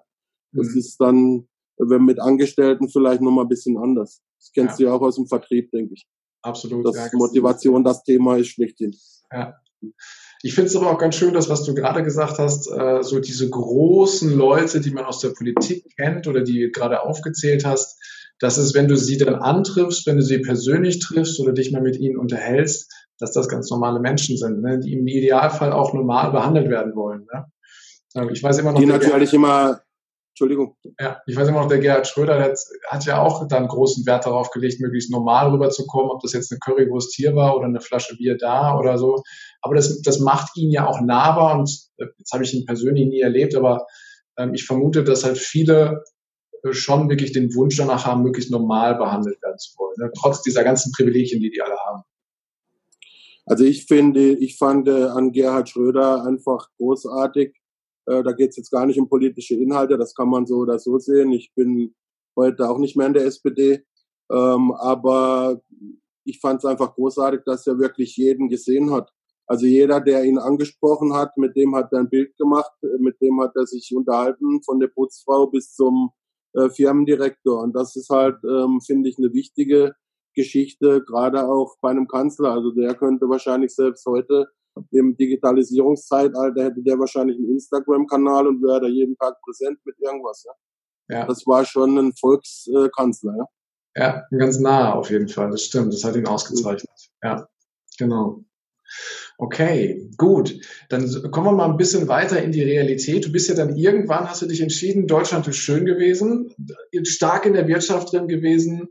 Das 0.52 0.68
mhm. 0.68 0.78
ist 0.78 0.96
dann, 0.98 1.48
wenn 1.78 2.04
mit 2.04 2.20
Angestellten 2.20 2.88
vielleicht 2.88 3.22
nochmal 3.22 3.44
ein 3.44 3.48
bisschen 3.48 3.78
anders. 3.78 4.20
Das 4.38 4.50
kennst 4.52 4.80
ja. 4.80 4.86
du 4.86 4.90
ja 4.90 4.96
auch 4.96 5.02
aus 5.02 5.16
dem 5.16 5.26
Vertrieb, 5.26 5.70
denke 5.70 5.94
ich. 5.94 6.06
Absolut. 6.42 6.84
Das 6.86 6.96
ja, 6.96 7.08
Motivation, 7.12 7.84
das 7.84 8.02
Thema 8.02 8.36
ist 8.36 8.48
schlechthin. 8.48 8.94
Ja. 9.32 9.54
Ich 10.42 10.54
finde 10.54 10.68
es 10.68 10.76
aber 10.76 10.90
auch 10.90 10.98
ganz 10.98 11.14
schön, 11.14 11.34
dass 11.34 11.48
was 11.48 11.64
du 11.64 11.74
gerade 11.74 12.02
gesagt 12.02 12.38
hast, 12.38 12.68
äh, 12.68 13.02
so 13.02 13.20
diese 13.20 13.48
großen 13.48 14.36
Leute, 14.36 14.80
die 14.80 14.90
man 14.90 15.04
aus 15.04 15.20
der 15.20 15.30
Politik 15.30 15.84
kennt 15.96 16.26
oder 16.26 16.42
die 16.42 16.70
gerade 16.72 17.02
aufgezählt 17.02 17.64
hast, 17.64 18.00
dass 18.42 18.56
es, 18.56 18.74
wenn 18.74 18.88
du 18.88 18.96
sie 18.96 19.18
dann 19.18 19.36
antriffst, 19.36 20.04
wenn 20.06 20.16
du 20.16 20.22
sie 20.22 20.38
persönlich 20.38 20.98
triffst 20.98 21.38
oder 21.38 21.52
dich 21.52 21.70
mal 21.70 21.80
mit 21.80 21.96
ihnen 21.96 22.18
unterhältst, 22.18 22.92
dass 23.20 23.30
das 23.30 23.48
ganz 23.48 23.70
normale 23.70 24.00
Menschen 24.00 24.36
sind, 24.36 24.62
ne, 24.62 24.80
die 24.80 24.94
im 24.94 25.06
Idealfall 25.06 25.72
auch 25.72 25.94
normal 25.94 26.32
behandelt 26.32 26.68
werden 26.68 26.96
wollen. 26.96 27.24
Ne? 27.32 27.44
Ähm, 28.16 28.30
ich 28.32 28.42
weiß 28.42 28.58
immer 28.58 28.72
noch. 28.72 28.80
Die 28.80 28.86
natürlich 28.86 29.30
Gerhard, 29.30 29.34
immer, 29.34 29.80
Entschuldigung. 30.30 30.74
Ja, 30.98 31.20
ich 31.24 31.36
weiß 31.36 31.46
immer 31.46 31.60
noch, 31.60 31.68
der 31.68 31.78
Gerhard 31.78 32.08
Schröder, 32.08 32.36
der 32.36 32.56
hat 32.88 33.04
ja 33.04 33.22
auch 33.22 33.46
dann 33.46 33.68
großen 33.68 34.04
Wert 34.06 34.26
darauf 34.26 34.50
gelegt, 34.50 34.80
möglichst 34.80 35.12
normal 35.12 35.52
rüberzukommen, 35.52 36.10
ob 36.10 36.20
das 36.20 36.32
jetzt 36.32 36.50
eine 36.50 36.58
Currywurst 36.58 37.14
hier 37.14 37.36
war 37.36 37.56
oder 37.56 37.66
eine 37.66 37.80
Flasche 37.80 38.16
Bier 38.16 38.36
da 38.36 38.76
oder 38.76 38.98
so. 38.98 39.22
Aber 39.60 39.76
das, 39.76 40.02
das 40.02 40.18
macht 40.18 40.56
ihn 40.56 40.72
ja 40.72 40.88
auch 40.88 41.00
nahbar 41.00 41.60
und 41.60 41.70
äh, 41.98 42.06
jetzt 42.18 42.32
habe 42.32 42.42
ich 42.42 42.52
ihn 42.54 42.66
persönlich 42.66 43.06
nie 43.06 43.20
erlebt, 43.20 43.54
aber 43.54 43.86
ähm, 44.36 44.52
ich 44.52 44.66
vermute, 44.66 45.04
dass 45.04 45.22
halt 45.22 45.38
viele 45.38 46.02
schon 46.70 47.08
wirklich 47.08 47.32
den 47.32 47.54
Wunsch 47.54 47.76
danach 47.76 48.06
haben, 48.06 48.22
möglichst 48.22 48.50
normal 48.50 48.94
behandelt 48.96 49.42
werden 49.42 49.58
zu 49.58 49.76
wollen, 49.78 49.96
ne? 49.98 50.12
trotz 50.16 50.42
dieser 50.42 50.62
ganzen 50.62 50.92
Privilegien, 50.92 51.40
die 51.40 51.50
die 51.50 51.60
alle 51.60 51.76
haben. 51.86 52.02
Also 53.44 53.64
ich 53.64 53.86
finde, 53.86 54.34
ich 54.34 54.56
fand 54.56 54.86
äh, 54.86 55.04
an 55.06 55.32
Gerhard 55.32 55.68
Schröder 55.68 56.24
einfach 56.24 56.68
großartig. 56.76 57.56
Äh, 58.06 58.22
da 58.22 58.32
geht 58.32 58.50
es 58.50 58.56
jetzt 58.56 58.70
gar 58.70 58.86
nicht 58.86 59.00
um 59.00 59.08
politische 59.08 59.56
Inhalte, 59.56 59.98
das 59.98 60.14
kann 60.14 60.28
man 60.28 60.46
so 60.46 60.58
oder 60.58 60.78
so 60.78 60.98
sehen. 60.98 61.32
Ich 61.32 61.52
bin 61.54 61.94
heute 62.36 62.68
auch 62.68 62.78
nicht 62.78 62.96
mehr 62.96 63.08
in 63.08 63.14
der 63.14 63.26
SPD, 63.26 63.84
ähm, 64.30 64.72
aber 64.72 65.60
ich 66.24 66.38
fand 66.38 66.60
es 66.60 66.64
einfach 66.64 66.94
großartig, 66.94 67.40
dass 67.44 67.66
er 67.66 67.78
wirklich 67.78 68.16
jeden 68.16 68.48
gesehen 68.48 68.92
hat. 68.92 69.10
Also 69.46 69.66
jeder, 69.66 70.00
der 70.00 70.24
ihn 70.24 70.38
angesprochen 70.38 71.12
hat, 71.12 71.36
mit 71.36 71.56
dem 71.56 71.74
hat 71.74 71.92
er 71.92 71.98
ein 71.98 72.08
Bild 72.08 72.36
gemacht, 72.36 72.72
mit 73.00 73.20
dem 73.20 73.40
hat 73.40 73.56
er 73.56 73.66
sich 73.66 73.92
unterhalten, 73.94 74.62
von 74.62 74.78
der 74.78 74.86
Putzfrau 74.86 75.48
bis 75.48 75.74
zum 75.74 76.12
äh, 76.54 76.68
Firmendirektor. 76.70 77.62
Und 77.62 77.74
das 77.74 77.96
ist 77.96 78.10
halt, 78.10 78.36
ähm, 78.44 78.80
finde 78.80 79.08
ich, 79.08 79.18
eine 79.18 79.32
wichtige 79.32 79.94
Geschichte, 80.34 81.02
gerade 81.04 81.46
auch 81.46 81.76
bei 81.80 81.90
einem 81.90 82.08
Kanzler. 82.08 82.52
Also 82.52 82.72
der 82.72 82.94
könnte 82.94 83.28
wahrscheinlich 83.28 83.74
selbst 83.74 84.06
heute 84.06 84.46
im 84.90 85.16
Digitalisierungszeitalter 85.16 86.64
hätte 86.64 86.82
der 86.82 86.98
wahrscheinlich 86.98 87.36
einen 87.36 87.50
Instagram-Kanal 87.50 88.46
und 88.46 88.62
wäre 88.62 88.80
da 88.80 88.86
jeden 88.86 89.16
Tag 89.18 89.34
präsent 89.42 89.78
mit 89.84 89.98
irgendwas. 89.98 90.44
Ja. 90.46 91.18
ja. 91.18 91.26
Das 91.26 91.46
war 91.46 91.64
schon 91.64 91.98
ein 91.98 92.12
Volkskanzler. 92.18 93.36
Ja. 93.36 93.44
Ja, 93.94 94.24
ganz 94.30 94.58
nah 94.58 94.94
auf 94.94 95.10
jeden 95.10 95.28
Fall. 95.28 95.50
Das 95.50 95.64
stimmt. 95.64 95.92
Das 95.92 96.04
hat 96.04 96.16
ihn 96.16 96.26
ausgezeichnet. 96.26 96.90
Ja, 97.22 97.46
genau. 97.98 98.42
Okay, 99.42 100.08
gut. 100.18 100.54
Dann 100.88 101.04
kommen 101.32 101.48
wir 101.48 101.52
mal 101.52 101.68
ein 101.68 101.76
bisschen 101.76 102.06
weiter 102.06 102.40
in 102.40 102.52
die 102.52 102.62
Realität. 102.62 103.26
Du 103.26 103.32
bist 103.32 103.48
ja 103.48 103.56
dann 103.56 103.74
irgendwann, 103.74 104.30
hast 104.30 104.40
du 104.40 104.46
dich 104.46 104.60
entschieden, 104.60 105.08
Deutschland 105.08 105.48
ist 105.48 105.56
schön 105.56 105.84
gewesen, 105.84 106.54
stark 107.02 107.44
in 107.44 107.54
der 107.54 107.66
Wirtschaft 107.66 108.12
drin 108.12 108.28
gewesen, 108.28 108.86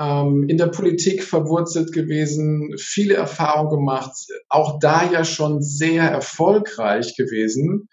ähm, 0.00 0.48
in 0.48 0.58
der 0.58 0.66
Politik 0.66 1.22
verwurzelt 1.22 1.92
gewesen, 1.92 2.74
viele 2.78 3.14
Erfahrungen 3.14 3.70
gemacht, 3.70 4.10
auch 4.48 4.80
da 4.80 5.08
ja 5.08 5.24
schon 5.24 5.62
sehr 5.62 6.02
erfolgreich 6.02 7.14
gewesen. 7.16 7.88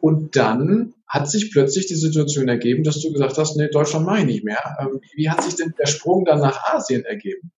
Und 0.00 0.36
dann 0.36 0.94
hat 1.08 1.28
sich 1.28 1.50
plötzlich 1.50 1.86
die 1.86 1.96
Situation 1.96 2.46
ergeben, 2.46 2.84
dass 2.84 3.00
du 3.00 3.12
gesagt 3.12 3.36
hast, 3.36 3.56
nee, 3.56 3.68
Deutschland 3.68 4.06
mache 4.06 4.20
ich 4.20 4.26
nicht 4.26 4.44
mehr. 4.44 4.76
Ähm, 4.80 5.00
wie 5.16 5.28
hat 5.28 5.42
sich 5.42 5.56
denn 5.56 5.74
der 5.76 5.86
Sprung 5.86 6.24
dann 6.24 6.38
nach 6.38 6.72
Asien 6.72 7.04
ergeben? 7.04 7.50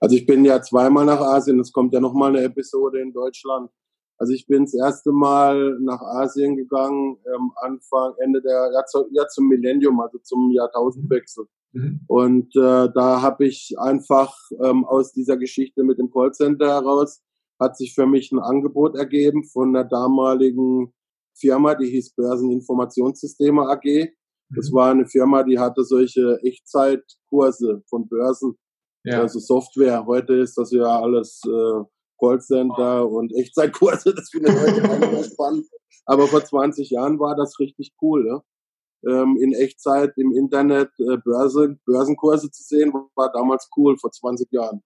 Also 0.00 0.16
ich 0.16 0.26
bin 0.26 0.44
ja 0.44 0.62
zweimal 0.62 1.04
nach 1.04 1.20
Asien, 1.20 1.58
es 1.60 1.72
kommt 1.72 1.92
ja 1.92 2.00
nochmal 2.00 2.30
eine 2.30 2.44
Episode 2.44 3.00
in 3.00 3.12
Deutschland. 3.12 3.70
Also 4.18 4.32
ich 4.32 4.46
bin 4.46 4.64
das 4.64 4.74
erste 4.74 5.12
Mal 5.12 5.78
nach 5.80 6.00
Asien 6.00 6.56
gegangen, 6.56 7.18
ähm, 7.34 7.52
Anfang, 7.62 8.14
Ende 8.18 8.42
der, 8.42 8.70
ja, 8.74 8.84
zu, 8.84 9.06
ja 9.12 9.26
zum 9.28 9.46
Millennium, 9.46 10.00
also 10.00 10.18
zum 10.18 10.50
Jahrtausendwechsel. 10.50 11.46
Mhm. 11.72 12.00
Und 12.08 12.56
äh, 12.56 12.88
da 12.92 13.22
habe 13.22 13.46
ich 13.46 13.76
einfach 13.78 14.34
ähm, 14.62 14.84
aus 14.84 15.12
dieser 15.12 15.36
Geschichte 15.36 15.84
mit 15.84 15.98
dem 15.98 16.10
Callcenter 16.10 16.66
heraus, 16.66 17.22
hat 17.60 17.76
sich 17.76 17.94
für 17.94 18.06
mich 18.06 18.32
ein 18.32 18.40
Angebot 18.40 18.96
ergeben 18.96 19.44
von 19.44 19.72
der 19.72 19.84
damaligen 19.84 20.92
Firma, 21.36 21.74
die 21.76 21.86
hieß 21.86 22.14
Börseninformationssysteme 22.14 23.68
AG. 23.68 24.10
Das 24.50 24.70
mhm. 24.70 24.74
war 24.74 24.90
eine 24.90 25.06
Firma, 25.06 25.44
die 25.44 25.58
hatte 25.58 25.84
solche 25.84 26.40
Echtzeitkurse 26.42 27.82
von 27.88 28.08
Börsen 28.08 28.56
ja. 29.12 29.20
Also 29.20 29.38
Software. 29.38 30.04
Heute 30.06 30.34
ist 30.34 30.56
das 30.56 30.70
ja 30.72 31.00
alles 31.00 31.42
äh, 31.46 31.84
Callcenter 32.18 33.06
oh. 33.06 33.18
und 33.18 33.34
Echtzeitkurse. 33.34 34.14
Das 34.16 34.30
finde 34.30 34.50
ich 34.50 34.60
heute 34.60 35.18
auch 35.18 35.24
spannend. 35.32 35.66
Aber 36.06 36.26
vor 36.26 36.44
20 36.44 36.90
Jahren 36.90 37.18
war 37.18 37.36
das 37.36 37.58
richtig 37.58 37.94
cool. 38.02 38.24
Ne? 38.24 38.42
Ähm, 39.10 39.36
in 39.40 39.52
Echtzeit 39.52 40.12
im 40.16 40.32
Internet 40.32 40.90
äh, 40.98 41.18
Börse, 41.18 41.78
Börsenkurse 41.86 42.50
zu 42.50 42.62
sehen, 42.62 42.92
war 43.14 43.30
damals 43.32 43.68
cool 43.76 43.96
vor 43.98 44.10
20 44.10 44.50
Jahren. 44.50 44.82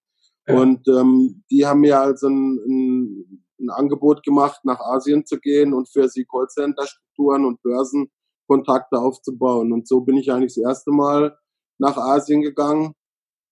Ja. 0.47 0.59
Und 0.59 0.87
ähm, 0.87 1.43
die 1.49 1.65
haben 1.65 1.79
mir 1.79 1.99
also 1.99 2.27
ein, 2.27 2.59
ein, 2.67 3.45
ein 3.59 3.69
Angebot 3.69 4.23
gemacht, 4.23 4.59
nach 4.65 4.79
Asien 4.79 5.25
zu 5.25 5.39
gehen 5.39 5.73
und 5.73 5.89
für 5.89 6.09
sie 6.09 6.25
Callcenter-Strukturen 6.25 7.45
und 7.45 7.61
Börsenkontakte 7.63 8.99
aufzubauen. 8.99 9.71
Und 9.71 9.87
so 9.87 10.01
bin 10.01 10.17
ich 10.17 10.31
eigentlich 10.31 10.55
das 10.55 10.63
erste 10.63 10.91
Mal 10.91 11.37
nach 11.79 11.97
Asien 11.97 12.41
gegangen 12.41 12.93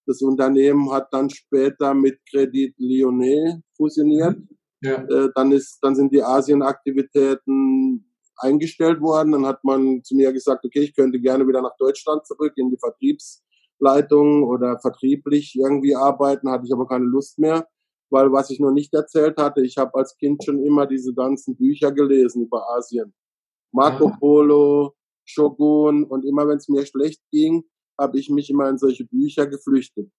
das 0.05 0.21
Unternehmen 0.21 0.91
hat 0.91 1.13
dann 1.13 1.29
später 1.29 1.93
mit 1.93 2.19
Credit 2.29 2.73
Lyonnais 2.77 3.61
fusioniert. 3.75 4.37
Ja. 4.81 5.03
Äh, 5.03 5.29
dann 5.35 5.51
ist, 5.51 5.79
dann 5.81 5.95
sind 5.95 6.11
die 6.11 6.23
Asienaktivitäten 6.23 8.05
eingestellt 8.37 8.99
worden. 9.01 9.31
Dann 9.33 9.45
hat 9.45 9.63
man 9.63 10.03
zu 10.03 10.15
mir 10.15 10.33
gesagt, 10.33 10.65
okay, 10.65 10.81
ich 10.81 10.95
könnte 10.95 11.19
gerne 11.19 11.47
wieder 11.47 11.61
nach 11.61 11.75
Deutschland 11.77 12.25
zurück 12.25 12.53
in 12.55 12.71
die 12.71 12.77
Vertriebsleitung 12.77 14.43
oder 14.43 14.79
vertrieblich 14.79 15.55
irgendwie 15.55 15.95
arbeiten, 15.95 16.49
hatte 16.49 16.65
ich 16.65 16.73
aber 16.73 16.87
keine 16.87 17.05
Lust 17.05 17.37
mehr, 17.39 17.67
weil 18.09 18.31
was 18.31 18.49
ich 18.49 18.59
noch 18.59 18.71
nicht 18.71 18.93
erzählt 18.93 19.37
hatte, 19.37 19.61
ich 19.61 19.77
habe 19.77 19.93
als 19.95 20.17
Kind 20.17 20.43
schon 20.43 20.63
immer 20.65 20.87
diese 20.87 21.13
ganzen 21.13 21.55
Bücher 21.55 21.91
gelesen 21.91 22.43
über 22.43 22.67
Asien. 22.75 23.13
Marco 23.71 24.11
Polo, 24.19 24.95
Shogun 25.23 26.03
und 26.03 26.25
immer 26.25 26.47
wenn 26.47 26.57
es 26.57 26.67
mir 26.67 26.85
schlecht 26.85 27.21
ging, 27.31 27.63
habe 28.01 28.19
ich 28.19 28.29
mich 28.29 28.49
immer 28.49 28.69
in 28.69 28.77
solche 28.77 29.05
Bücher 29.05 29.47
geflüchtet. 29.47 30.09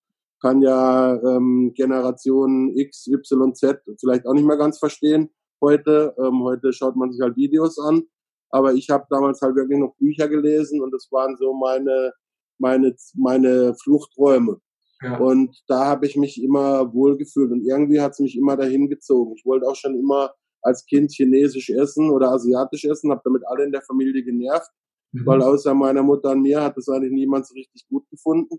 Kann 0.40 0.62
ja 0.62 1.14
ähm, 1.22 1.72
Generation 1.74 2.72
X, 2.76 3.06
Y, 3.08 3.54
Z 3.54 3.80
vielleicht 4.00 4.26
auch 4.26 4.34
nicht 4.34 4.46
mehr 4.46 4.56
ganz 4.56 4.78
verstehen 4.78 5.30
heute. 5.60 6.14
Ähm, 6.18 6.42
heute 6.42 6.72
schaut 6.72 6.96
man 6.96 7.12
sich 7.12 7.20
halt 7.20 7.36
Videos 7.36 7.78
an. 7.78 8.02
Aber 8.50 8.74
ich 8.74 8.90
habe 8.90 9.06
damals 9.08 9.40
halt 9.40 9.56
wirklich 9.56 9.78
noch 9.78 9.96
Bücher 9.96 10.28
gelesen 10.28 10.82
und 10.82 10.92
das 10.92 11.08
waren 11.10 11.36
so 11.38 11.54
meine, 11.54 12.12
meine, 12.58 12.94
meine 13.14 13.74
Fluchträume. 13.82 14.58
Ja. 15.02 15.18
Und 15.18 15.56
da 15.68 15.86
habe 15.86 16.06
ich 16.06 16.16
mich 16.16 16.42
immer 16.42 16.92
wohlgefühlt 16.92 17.50
und 17.50 17.64
irgendwie 17.64 18.00
hat 18.00 18.12
es 18.12 18.20
mich 18.20 18.36
immer 18.36 18.56
dahin 18.56 18.88
gezogen. 18.88 19.34
Ich 19.36 19.44
wollte 19.44 19.66
auch 19.66 19.74
schon 19.74 19.98
immer 19.98 20.32
als 20.60 20.84
Kind 20.86 21.10
chinesisch 21.12 21.70
essen 21.70 22.10
oder 22.10 22.30
asiatisch 22.30 22.84
essen, 22.84 23.10
habe 23.10 23.22
damit 23.24 23.42
alle 23.46 23.64
in 23.64 23.72
der 23.72 23.82
Familie 23.82 24.22
genervt 24.22 24.70
mhm. 25.12 25.26
weil 25.26 25.42
außer 25.42 25.74
meiner 25.74 26.02
Mutter 26.02 26.30
und 26.32 26.42
mir 26.42 26.62
hat 26.62 26.76
das 26.76 26.88
eigentlich 26.88 27.12
niemand 27.12 27.46
so 27.46 27.54
richtig 27.54 27.86
gut 27.88 28.08
gefunden. 28.10 28.58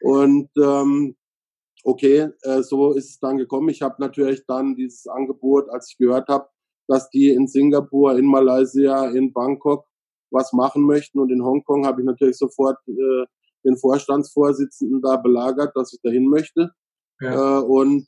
Und 0.00 0.50
ähm, 0.58 1.16
okay, 1.84 2.28
äh, 2.42 2.62
so 2.62 2.92
ist 2.92 3.10
es 3.10 3.18
dann 3.20 3.38
gekommen. 3.38 3.68
Ich 3.70 3.82
habe 3.82 3.96
natürlich 3.98 4.44
dann 4.46 4.76
dieses 4.76 5.06
Angebot, 5.06 5.70
als 5.70 5.90
ich 5.90 5.98
gehört 5.98 6.28
habe, 6.28 6.48
dass 6.88 7.10
die 7.10 7.30
in 7.30 7.48
Singapur, 7.48 8.16
in 8.18 8.26
Malaysia, 8.26 9.08
in 9.10 9.32
Bangkok 9.32 9.86
was 10.30 10.52
machen 10.52 10.84
möchten 10.84 11.18
und 11.20 11.30
in 11.30 11.44
Hongkong 11.44 11.86
habe 11.86 12.02
ich 12.02 12.06
natürlich 12.06 12.36
sofort 12.36 12.78
äh, 12.88 13.26
den 13.64 13.76
Vorstandsvorsitzenden 13.76 15.00
da 15.00 15.16
belagert, 15.16 15.72
dass 15.74 15.92
ich 15.92 16.00
dahin 16.02 16.28
möchte. 16.28 16.72
Ja. 17.20 17.60
Äh, 17.60 17.62
und 17.62 18.06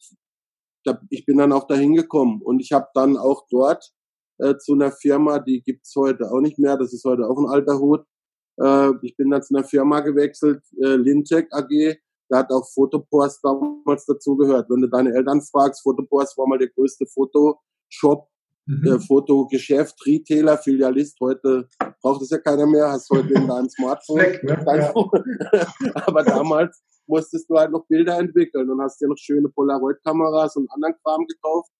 da, 0.85 1.01
ich 1.11 1.25
bin 1.25 1.39
dann 1.39 1.53
auch 1.53 1.67
dahin 1.67 1.95
gekommen 1.95 2.41
und 2.43 2.61
ich 2.61 2.73
habe 2.73 2.87
dann 2.95 3.17
auch 3.17 3.47
dort 3.51 3.93
äh, 4.39 4.57
zu 4.59 4.75
einer 4.75 4.93
Firma, 4.93 5.39
die 5.39 5.63
gibt's 5.63 5.95
heute 5.97 6.31
auch 6.31 6.41
nicht 6.41 6.59
mehr. 6.59 6.77
Das 6.77 6.93
ist 6.93 7.05
heute 7.05 7.29
auch 7.29 7.39
ein 7.39 7.49
alter 7.49 7.79
Hut. 7.79 8.05
Äh, 8.61 8.91
ich 9.03 9.17
bin 9.17 9.31
dann 9.31 9.43
zu 9.43 9.55
einer 9.55 9.65
Firma 9.65 10.01
gewechselt, 10.01 10.63
äh, 10.83 10.97
Lintec 10.97 11.49
AG. 11.53 11.99
Da 12.31 12.39
hat 12.39 12.51
auch 12.51 12.69
Fotopost 12.75 13.41
damals 13.43 14.05
dazugehört. 14.05 14.69
Wenn 14.69 14.83
du 14.83 14.89
deine 14.89 15.15
Eltern 15.15 15.41
fragst, 15.41 15.83
Fotopost 15.83 16.37
war 16.37 16.47
mal 16.47 16.59
der 16.59 16.69
größte 16.69 17.07
Fotoshop, 17.07 18.29
mhm. 18.67 18.87
äh, 18.87 18.99
Fotogeschäft, 19.01 19.95
Retailer, 20.07 20.59
Filialist. 20.59 21.19
Heute 21.21 21.69
braucht 22.03 22.23
es 22.23 22.31
ja 22.31 22.39
keiner 22.39 22.67
mehr, 22.67 22.91
hast 22.91 23.09
heute 23.11 23.33
in 23.33 23.49
deinem 23.49 23.69
Smartphone. 23.71 24.21
Weg, 24.21 24.45
ne? 24.45 24.63
ja. 24.67 25.67
Aber 26.07 26.23
damals 26.23 26.83
musstest 27.07 27.49
du 27.49 27.57
halt 27.57 27.73
noch 27.73 27.87
Bilder 27.87 28.19
entwickeln 28.19 28.69
und 28.71 28.81
hast 28.83 29.01
dir 29.01 29.09
noch 29.09 29.17
schöne 29.17 29.49
Polaroid-Kameras 29.49 30.57
und 30.57 30.71
anderen 30.71 30.95
Kram 31.03 31.25
gekauft. 31.27 31.71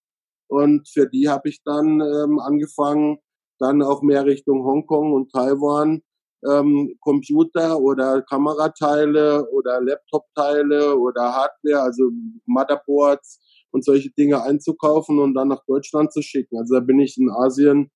Und 0.49 0.89
für 0.89 1.09
die 1.09 1.29
habe 1.29 1.49
ich 1.49 1.63
dann 1.65 2.01
ähm, 2.01 2.39
angefangen, 2.41 3.19
dann 3.59 3.83
auch 3.83 4.03
mehr 4.03 4.25
Richtung 4.25 4.65
Hongkong 4.65 5.13
und 5.13 5.31
Taiwan 5.33 6.03
ähm, 6.49 6.97
Computer 7.01 7.79
oder 7.79 8.23
Kamerateile 8.23 9.49
oder 9.51 9.81
Laptopteile 9.81 10.97
oder 10.97 11.33
Hardware, 11.35 11.83
also 11.83 12.11
Motherboards, 12.47 13.41
und 13.71 13.85
solche 13.85 14.11
Dinge 14.11 14.43
einzukaufen 14.43 15.19
und 15.19 15.35
dann 15.35 15.49
nach 15.49 15.63
Deutschland 15.67 16.13
zu 16.13 16.23
schicken. 16.23 16.59
Also 16.59 16.75
da 16.75 16.81
bin 16.81 16.99
ich 17.01 17.19
in 17.19 17.31
Asien 17.31 17.91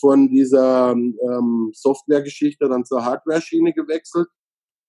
von 0.00 0.28
dieser 0.28 0.92
ähm, 0.92 1.70
Software-Geschichte 1.72 2.68
dann 2.68 2.84
zur 2.84 3.04
Hardware-Schiene 3.04 3.72
gewechselt. 3.74 4.28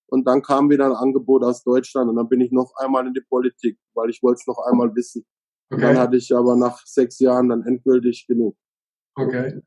Und 0.08 0.26
dann 0.26 0.42
kam 0.42 0.70
wieder 0.70 0.86
ein 0.86 0.92
Angebot 0.92 1.42
aus 1.42 1.64
Deutschland 1.64 2.08
und 2.08 2.16
dann 2.16 2.28
bin 2.28 2.40
ich 2.40 2.52
noch 2.52 2.72
einmal 2.76 3.06
in 3.06 3.12
die 3.12 3.24
Politik, 3.28 3.76
weil 3.94 4.08
ich 4.08 4.22
wollte 4.22 4.38
es 4.40 4.46
noch 4.46 4.58
einmal 4.58 4.94
wissen. 4.94 5.24
Okay. 5.70 5.82
Dann 5.82 5.98
hatte 5.98 6.16
ich 6.16 6.34
aber 6.34 6.56
nach 6.56 6.84
sechs 6.86 7.18
Jahren 7.18 7.48
dann 7.48 7.64
endgültig 7.64 8.26
genug. 8.26 8.56
Okay. 9.14 9.62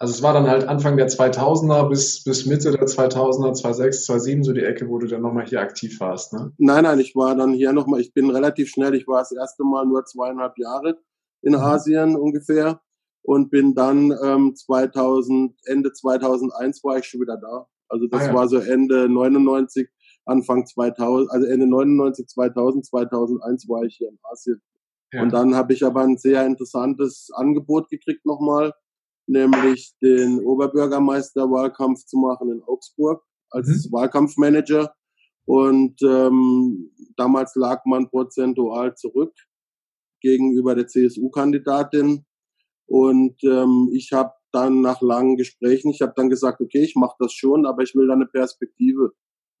Also 0.00 0.14
es 0.14 0.22
war 0.22 0.32
dann 0.32 0.46
halt 0.46 0.68
Anfang 0.68 0.96
der 0.96 1.08
2000er 1.08 1.88
bis, 1.88 2.22
bis 2.22 2.46
Mitte 2.46 2.70
der 2.70 2.86
2000er, 2.86 3.52
2006, 3.54 4.04
2007 4.04 4.44
so 4.44 4.52
die 4.52 4.62
Ecke, 4.62 4.88
wo 4.88 4.98
du 4.98 5.08
dann 5.08 5.22
nochmal 5.22 5.46
hier 5.46 5.60
aktiv 5.60 5.98
warst, 5.98 6.32
ne? 6.32 6.52
Nein, 6.58 6.84
nein, 6.84 7.00
ich 7.00 7.16
war 7.16 7.34
dann 7.34 7.52
hier 7.52 7.72
nochmal, 7.72 8.00
ich 8.00 8.14
bin 8.14 8.30
relativ 8.30 8.68
schnell, 8.70 8.94
ich 8.94 9.08
war 9.08 9.18
das 9.18 9.32
erste 9.32 9.64
Mal 9.64 9.86
nur 9.86 10.04
zweieinhalb 10.04 10.56
Jahre 10.56 10.98
in 11.42 11.52
mhm. 11.52 11.58
Asien 11.58 12.14
ungefähr 12.14 12.80
und 13.22 13.50
bin 13.50 13.74
dann 13.74 14.14
ähm, 14.22 14.54
2000, 14.54 15.56
Ende 15.64 15.92
2001 15.92 16.84
war 16.84 16.98
ich 16.98 17.06
schon 17.06 17.20
wieder 17.20 17.36
da. 17.36 17.66
Also 17.88 18.06
das 18.06 18.22
ah, 18.22 18.26
ja. 18.26 18.34
war 18.34 18.48
so 18.48 18.58
Ende 18.58 19.08
99, 19.08 19.88
Anfang 20.26 20.64
2000, 20.64 21.30
also 21.32 21.46
Ende 21.46 21.66
99, 21.66 22.28
2000, 22.28 22.86
2001 22.86 23.68
war 23.68 23.82
ich 23.82 23.96
hier 23.96 24.10
in 24.10 24.18
Asien. 24.30 24.62
Ja. 25.12 25.22
Und 25.22 25.32
dann 25.32 25.54
habe 25.54 25.72
ich 25.72 25.84
aber 25.84 26.02
ein 26.02 26.18
sehr 26.18 26.44
interessantes 26.46 27.30
Angebot 27.32 27.88
gekriegt 27.88 28.26
nochmal 28.26 28.72
nämlich 29.28 29.94
den 30.02 30.40
Oberbürgermeisterwahlkampf 30.40 32.04
zu 32.06 32.16
machen 32.16 32.50
in 32.50 32.62
Augsburg 32.62 33.22
als 33.50 33.68
mhm. 33.68 33.92
Wahlkampfmanager. 33.92 34.94
Und 35.44 36.02
ähm, 36.02 36.90
damals 37.16 37.54
lag 37.54 37.82
man 37.84 38.08
prozentual 38.10 38.94
zurück 38.96 39.32
gegenüber 40.20 40.74
der 40.74 40.86
CSU-Kandidatin. 40.86 42.24
Und 42.86 43.42
ähm, 43.44 43.90
ich 43.92 44.12
habe 44.12 44.32
dann 44.50 44.80
nach 44.80 45.02
langen 45.02 45.36
Gesprächen, 45.36 45.90
ich 45.90 46.00
habe 46.00 46.14
dann 46.16 46.30
gesagt, 46.30 46.60
okay, 46.60 46.82
ich 46.82 46.96
mache 46.96 47.16
das 47.18 47.32
schon, 47.32 47.66
aber 47.66 47.82
ich 47.82 47.94
will 47.94 48.08
dann 48.08 48.22
eine 48.22 48.26
Perspektive 48.26 49.12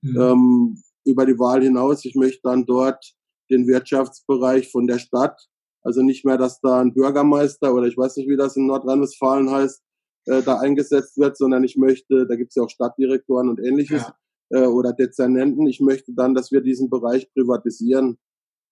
mhm. 0.02 0.20
ähm, 0.20 0.82
über 1.04 1.26
die 1.26 1.38
Wahl 1.38 1.62
hinaus. 1.62 2.04
Ich 2.04 2.14
möchte 2.14 2.40
dann 2.42 2.64
dort 2.64 3.14
den 3.50 3.66
Wirtschaftsbereich 3.66 4.70
von 4.70 4.86
der 4.86 4.98
Stadt 4.98 5.48
also 5.82 6.02
nicht 6.02 6.24
mehr, 6.24 6.36
dass 6.36 6.60
da 6.60 6.80
ein 6.80 6.92
Bürgermeister 6.92 7.72
oder 7.72 7.86
ich 7.86 7.96
weiß 7.96 8.16
nicht, 8.16 8.28
wie 8.28 8.36
das 8.36 8.56
in 8.56 8.66
Nordrhein-Westfalen 8.66 9.50
heißt, 9.50 9.82
äh, 10.26 10.42
da 10.42 10.58
eingesetzt 10.58 11.16
wird, 11.16 11.36
sondern 11.36 11.64
ich 11.64 11.76
möchte, 11.76 12.26
da 12.26 12.36
gibt 12.36 12.50
es 12.50 12.56
ja 12.56 12.64
auch 12.64 12.70
Stadtdirektoren 12.70 13.48
und 13.48 13.60
ähnliches 13.60 14.02
ja. 14.50 14.64
äh, 14.64 14.66
oder 14.66 14.92
Dezernenten. 14.92 15.66
Ich 15.66 15.80
möchte 15.80 16.12
dann, 16.12 16.34
dass 16.34 16.52
wir 16.52 16.60
diesen 16.60 16.90
Bereich 16.90 17.32
privatisieren, 17.32 18.18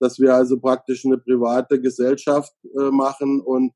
dass 0.00 0.18
wir 0.18 0.34
also 0.34 0.60
praktisch 0.60 1.06
eine 1.06 1.18
private 1.18 1.80
Gesellschaft 1.80 2.52
äh, 2.76 2.90
machen 2.90 3.40
und 3.40 3.72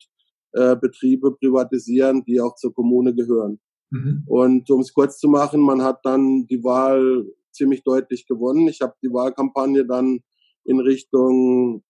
äh, 0.53 0.77
Betriebe 0.77 1.33
privatisieren, 1.33 2.25
die 2.25 2.41
auch 2.41 2.57
zur 2.57 2.75
Kommune 2.75 3.15
gehören. 3.15 3.61
Mhm. 3.91 4.25
Und 4.27 4.71
um 4.71 4.81
es 4.81 4.93
kurz 4.93 5.19
zu 5.19 5.29
machen, 5.29 5.61
man 5.61 5.83
hat 5.83 6.01
dann 6.05 6.47
die 6.47 6.63
Wahl 6.63 7.25
ziemlich 7.53 7.85
deutlich 7.85 8.27
gewonnen. 8.27 8.69
Ich 8.69 8.81
habe 8.81 8.95
die 9.03 9.13
Wahlkampagne 9.13 9.87
dann 9.87 10.21
in 10.71 10.81
Richtung 10.81 11.83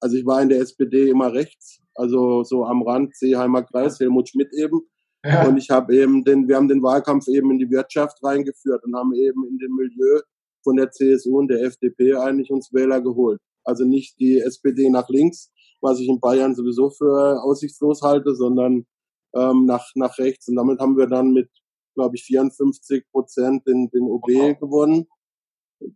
also 0.00 0.16
ich 0.16 0.26
war 0.26 0.42
in 0.42 0.48
der 0.48 0.60
SPD 0.60 1.10
immer 1.10 1.32
rechts, 1.32 1.80
also 1.94 2.42
so 2.42 2.64
am 2.64 2.82
Rand, 2.82 3.14
Seeheimer 3.14 3.62
Kreis, 3.62 4.00
Helmut 4.00 4.30
Schmidt 4.30 4.52
eben. 4.54 4.80
Ja. 5.22 5.46
Und 5.46 5.58
ich 5.58 5.68
habe 5.68 5.94
eben 5.94 6.24
den, 6.24 6.48
wir 6.48 6.56
haben 6.56 6.68
den 6.68 6.82
Wahlkampf 6.82 7.28
eben 7.28 7.50
in 7.50 7.58
die 7.58 7.70
Wirtschaft 7.70 8.22
reingeführt 8.24 8.82
und 8.84 8.96
haben 8.96 9.12
eben 9.14 9.46
in 9.46 9.58
dem 9.58 9.76
Milieu 9.76 10.20
von 10.64 10.76
der 10.76 10.90
CSU 10.90 11.38
und 11.38 11.48
der 11.48 11.62
FDP 11.62 12.14
eigentlich 12.14 12.50
uns 12.50 12.72
Wähler 12.72 13.02
geholt. 13.02 13.38
Also 13.64 13.84
nicht 13.84 14.18
die 14.18 14.38
SPD 14.38 14.88
nach 14.88 15.10
links, 15.10 15.50
was 15.82 16.00
ich 16.00 16.08
in 16.08 16.20
Bayern 16.20 16.54
sowieso 16.54 16.88
für 16.88 17.42
aussichtslos 17.42 18.00
halte, 18.00 18.34
sondern 18.34 18.86
ähm, 19.34 19.66
nach, 19.66 19.86
nach 19.94 20.16
rechts. 20.18 20.48
Und 20.48 20.56
damit 20.56 20.80
haben 20.80 20.96
wir 20.96 21.06
dann 21.06 21.32
mit, 21.32 21.50
glaube 21.94 22.16
ich, 22.16 22.24
54 22.24 23.04
Prozent 23.10 23.66
den, 23.66 23.90
den 23.90 24.04
OB 24.04 24.28
wow. 24.28 24.58
gewonnen. 24.58 25.06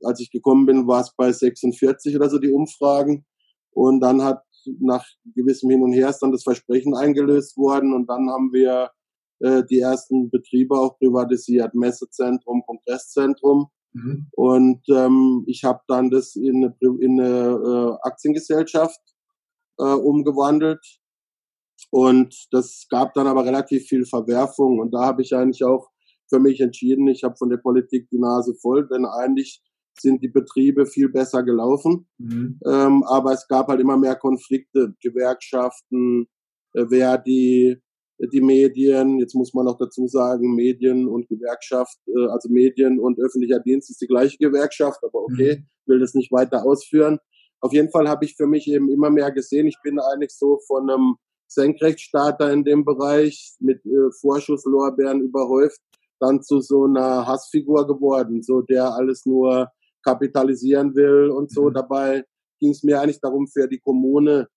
Als 0.02 0.20
ich 0.20 0.30
gekommen 0.30 0.66
bin, 0.66 0.86
war 0.86 1.00
es 1.00 1.14
bei 1.16 1.32
46 1.32 2.16
oder 2.16 2.30
so 2.30 2.38
die 2.38 2.52
Umfragen. 2.52 3.24
Und 3.70 4.00
dann 4.00 4.22
hat 4.22 4.42
nach 4.80 5.04
gewissem 5.34 5.70
Hin 5.70 5.82
und 5.82 5.92
Her 5.92 6.08
ist 6.08 6.20
dann 6.20 6.32
das 6.32 6.42
Versprechen 6.42 6.94
eingelöst 6.94 7.56
worden 7.56 7.92
und 7.92 8.08
dann 8.08 8.30
haben 8.30 8.52
wir 8.52 8.90
äh, 9.40 9.62
die 9.68 9.80
ersten 9.80 10.30
Betriebe 10.30 10.78
auch 10.78 10.96
privatisiert, 10.98 11.74
Messezentrum, 11.74 12.62
Kongresszentrum. 12.64 13.68
Mhm. 13.92 14.26
Und 14.32 14.82
ähm, 14.88 15.44
ich 15.46 15.64
habe 15.64 15.80
dann 15.88 16.10
das 16.10 16.36
in 16.36 16.64
eine, 16.64 16.74
in 17.00 17.20
eine 17.20 17.98
äh, 18.00 18.08
Aktiengesellschaft 18.08 19.00
äh, 19.78 19.84
umgewandelt. 19.84 20.84
Und 21.90 22.46
das 22.50 22.86
gab 22.88 23.14
dann 23.14 23.26
aber 23.26 23.44
relativ 23.44 23.86
viel 23.86 24.04
Verwerfung. 24.04 24.78
Und 24.78 24.92
da 24.92 25.04
habe 25.04 25.22
ich 25.22 25.34
eigentlich 25.34 25.64
auch 25.64 25.90
für 26.28 26.40
mich 26.40 26.60
entschieden, 26.60 27.06
ich 27.08 27.22
habe 27.22 27.36
von 27.36 27.50
der 27.50 27.58
Politik 27.58 28.08
die 28.10 28.18
Nase 28.18 28.54
voll, 28.54 28.88
denn 28.88 29.04
eigentlich 29.04 29.62
sind 29.98 30.22
die 30.22 30.28
Betriebe 30.28 30.86
viel 30.86 31.08
besser 31.08 31.42
gelaufen. 31.42 32.06
Mhm. 32.18 32.58
Ähm, 32.66 33.02
aber 33.04 33.32
es 33.32 33.46
gab 33.48 33.68
halt 33.68 33.80
immer 33.80 33.96
mehr 33.96 34.16
Konflikte, 34.16 34.94
Gewerkschaften, 35.00 36.26
äh, 36.74 36.84
wer 36.88 37.18
die, 37.18 37.80
die 38.18 38.40
Medien, 38.40 39.18
jetzt 39.18 39.34
muss 39.34 39.54
man 39.54 39.64
noch 39.64 39.78
dazu 39.78 40.06
sagen, 40.06 40.54
Medien 40.54 41.08
und 41.08 41.28
Gewerkschaft, 41.28 41.98
äh, 42.06 42.26
also 42.28 42.48
Medien 42.48 42.98
und 42.98 43.18
öffentlicher 43.18 43.60
Dienst 43.60 43.90
ist 43.90 44.00
die 44.00 44.06
gleiche 44.06 44.36
Gewerkschaft, 44.38 45.00
aber 45.02 45.22
okay, 45.22 45.58
mhm. 45.58 45.92
will 45.92 46.00
das 46.00 46.14
nicht 46.14 46.32
weiter 46.32 46.64
ausführen. 46.64 47.18
Auf 47.60 47.72
jeden 47.72 47.90
Fall 47.90 48.08
habe 48.08 48.24
ich 48.24 48.36
für 48.36 48.46
mich 48.46 48.68
eben 48.68 48.90
immer 48.90 49.10
mehr 49.10 49.32
gesehen, 49.32 49.66
ich 49.66 49.78
bin 49.82 49.98
eigentlich 49.98 50.32
so 50.36 50.58
von 50.66 50.90
einem 50.90 51.14
Senkrechtstarter 51.48 52.52
in 52.52 52.64
dem 52.64 52.84
Bereich 52.84 53.54
mit 53.60 53.84
äh, 53.86 54.10
Vorschusslorbeeren 54.20 55.20
überhäuft, 55.20 55.80
dann 56.20 56.42
zu 56.42 56.60
so 56.60 56.84
einer 56.84 57.26
Hassfigur 57.26 57.86
geworden, 57.86 58.42
so 58.42 58.60
der 58.62 58.94
alles 58.94 59.24
nur 59.24 59.68
kapitalisieren 60.04 60.94
will 60.94 61.30
und 61.30 61.50
so. 61.50 61.68
Mhm. 61.68 61.74
Dabei 61.74 62.24
ging 62.60 62.70
es 62.70 62.82
mir 62.82 63.00
eigentlich 63.00 63.20
darum, 63.20 63.48
für 63.48 63.68
die 63.68 63.80
Kommune 63.80 64.48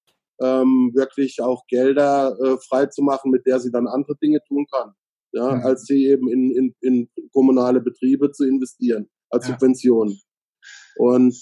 ähm, 0.42 0.92
wirklich 0.94 1.42
auch 1.42 1.66
Gelder 1.68 2.38
äh, 2.40 2.58
frei 2.68 2.86
zu 2.88 3.02
machen, 3.02 3.32
mit 3.32 3.46
der 3.46 3.60
sie 3.60 3.72
dann 3.72 3.88
andere 3.88 4.16
Dinge 4.18 4.40
tun 4.48 4.66
kann, 4.72 4.94
ja, 5.32 5.56
mhm. 5.56 5.62
als 5.62 5.86
sie 5.86 6.06
eben 6.06 6.30
in, 6.30 6.52
in, 6.52 6.76
in 6.82 7.10
kommunale 7.32 7.82
Betriebe 7.82 8.32
zu 8.32 8.46
investieren, 8.46 9.10
als 9.30 9.48
ja. 9.48 9.54
Subvention. 9.54 10.20
Und 10.98 11.36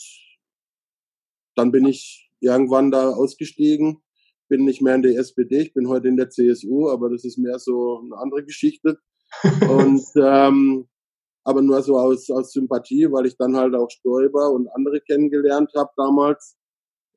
dann 1.56 1.72
bin 1.72 1.86
ich 1.86 2.32
irgendwann 2.40 2.92
da 2.92 3.12
ausgestiegen, 3.12 4.02
bin 4.48 4.66
nicht 4.66 4.82
mehr 4.82 4.96
in 4.96 5.02
der 5.02 5.18
SPD, 5.18 5.60
ich 5.60 5.74
bin 5.74 5.88
heute 5.88 6.08
in 6.08 6.18
der 6.18 6.30
CSU, 6.30 6.90
aber 6.90 7.10
das 7.10 7.26
ist 7.26 7.38
mehr 7.38 7.60
so 7.60 8.02
eine 8.04 8.18
andere 8.18 8.46
Geschichte. 8.46 9.00
und 9.70 10.06
ähm, 10.22 10.88
aber 11.46 11.62
nur 11.62 11.82
so 11.82 11.98
aus, 11.98 12.30
aus 12.32 12.52
Sympathie, 12.52 13.10
weil 13.12 13.28
ich 13.28 13.38
dann 13.38 13.56
halt 13.56 13.76
auch 13.76 13.90
Stoiber 13.90 14.52
und 14.52 14.68
andere 14.70 15.00
kennengelernt 15.00 15.72
habe 15.76 15.92
damals. 15.96 16.58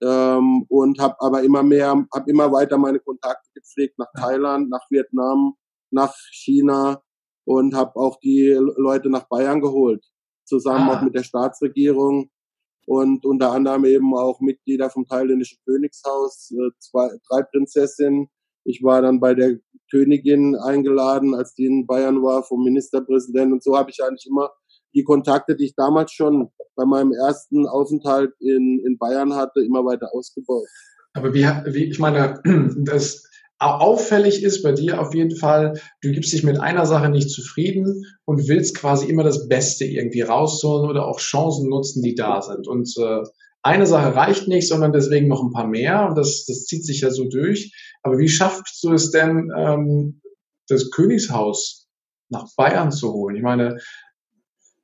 Ähm, 0.00 0.64
und 0.68 1.00
habe 1.00 1.16
aber 1.18 1.42
immer 1.42 1.64
mehr, 1.64 2.06
habe 2.14 2.30
immer 2.30 2.52
weiter 2.52 2.78
meine 2.78 3.00
Kontakte 3.00 3.50
gepflegt 3.52 3.98
nach 3.98 4.12
Thailand, 4.16 4.70
nach 4.70 4.88
Vietnam, 4.90 5.54
nach 5.90 6.14
China 6.30 7.02
und 7.44 7.74
habe 7.74 7.96
auch 7.96 8.20
die 8.20 8.50
Leute 8.76 9.10
nach 9.10 9.26
Bayern 9.28 9.60
geholt, 9.60 10.04
zusammen 10.44 10.88
ah. 10.88 10.98
auch 10.98 11.02
mit 11.02 11.16
der 11.16 11.24
Staatsregierung 11.24 12.30
und 12.86 13.24
unter 13.24 13.50
anderem 13.50 13.86
eben 13.86 14.14
auch 14.14 14.40
Mitglieder 14.40 14.88
vom 14.88 15.04
thailändischen 15.04 15.58
Königshaus, 15.64 16.52
äh, 16.52 16.70
zwei, 16.78 17.10
drei 17.28 17.42
Prinzessinnen. 17.42 18.28
Ich 18.68 18.82
war 18.82 19.02
dann 19.02 19.20
bei 19.20 19.34
der 19.34 19.58
Königin 19.90 20.54
eingeladen, 20.56 21.34
als 21.34 21.54
die 21.54 21.66
in 21.66 21.86
Bayern 21.86 22.22
war, 22.22 22.42
vom 22.42 22.62
Ministerpräsidenten. 22.62 23.54
Und 23.54 23.62
so 23.62 23.76
habe 23.76 23.90
ich 23.90 24.02
eigentlich 24.02 24.26
immer 24.28 24.50
die 24.94 25.04
Kontakte, 25.04 25.56
die 25.56 25.66
ich 25.66 25.74
damals 25.74 26.12
schon 26.12 26.50
bei 26.76 26.84
meinem 26.84 27.12
ersten 27.12 27.66
Aufenthalt 27.66 28.32
in, 28.40 28.80
in 28.84 28.98
Bayern 28.98 29.34
hatte, 29.34 29.60
immer 29.60 29.84
weiter 29.84 30.08
ausgebaut. 30.14 30.66
Aber 31.14 31.34
wie, 31.34 31.44
wie 31.44 31.84
ich 31.84 31.98
meine, 31.98 32.40
das 32.78 33.24
auffällig 33.58 34.42
ist 34.44 34.62
bei 34.62 34.72
dir 34.72 35.00
auf 35.00 35.14
jeden 35.14 35.36
Fall, 35.36 35.80
du 36.00 36.12
gibst 36.12 36.32
dich 36.32 36.44
mit 36.44 36.60
einer 36.60 36.86
Sache 36.86 37.08
nicht 37.08 37.30
zufrieden 37.30 38.04
und 38.24 38.48
willst 38.48 38.76
quasi 38.76 39.08
immer 39.08 39.24
das 39.24 39.48
Beste 39.48 39.84
irgendwie 39.84 40.20
rausholen 40.20 40.88
oder 40.88 41.06
auch 41.06 41.18
Chancen 41.18 41.68
nutzen, 41.68 42.02
die 42.02 42.14
da 42.14 42.40
sind. 42.40 42.68
Und 42.68 42.92
äh, 42.98 43.22
eine 43.68 43.86
Sache 43.86 44.14
reicht 44.14 44.48
nicht, 44.48 44.66
sondern 44.66 44.92
deswegen 44.92 45.28
noch 45.28 45.42
ein 45.42 45.52
paar 45.52 45.66
mehr. 45.66 46.08
Und 46.08 46.16
das, 46.16 46.46
das 46.46 46.64
zieht 46.64 46.86
sich 46.86 47.02
ja 47.02 47.10
so 47.10 47.28
durch. 47.28 47.72
Aber 48.02 48.18
wie 48.18 48.28
schaffst 48.28 48.82
du 48.82 48.92
es 48.94 49.10
denn, 49.10 49.52
ähm, 49.54 50.22
das 50.68 50.90
Königshaus 50.90 51.86
nach 52.30 52.46
Bayern 52.56 52.90
zu 52.90 53.12
holen? 53.12 53.36
Ich 53.36 53.42
meine, 53.42 53.78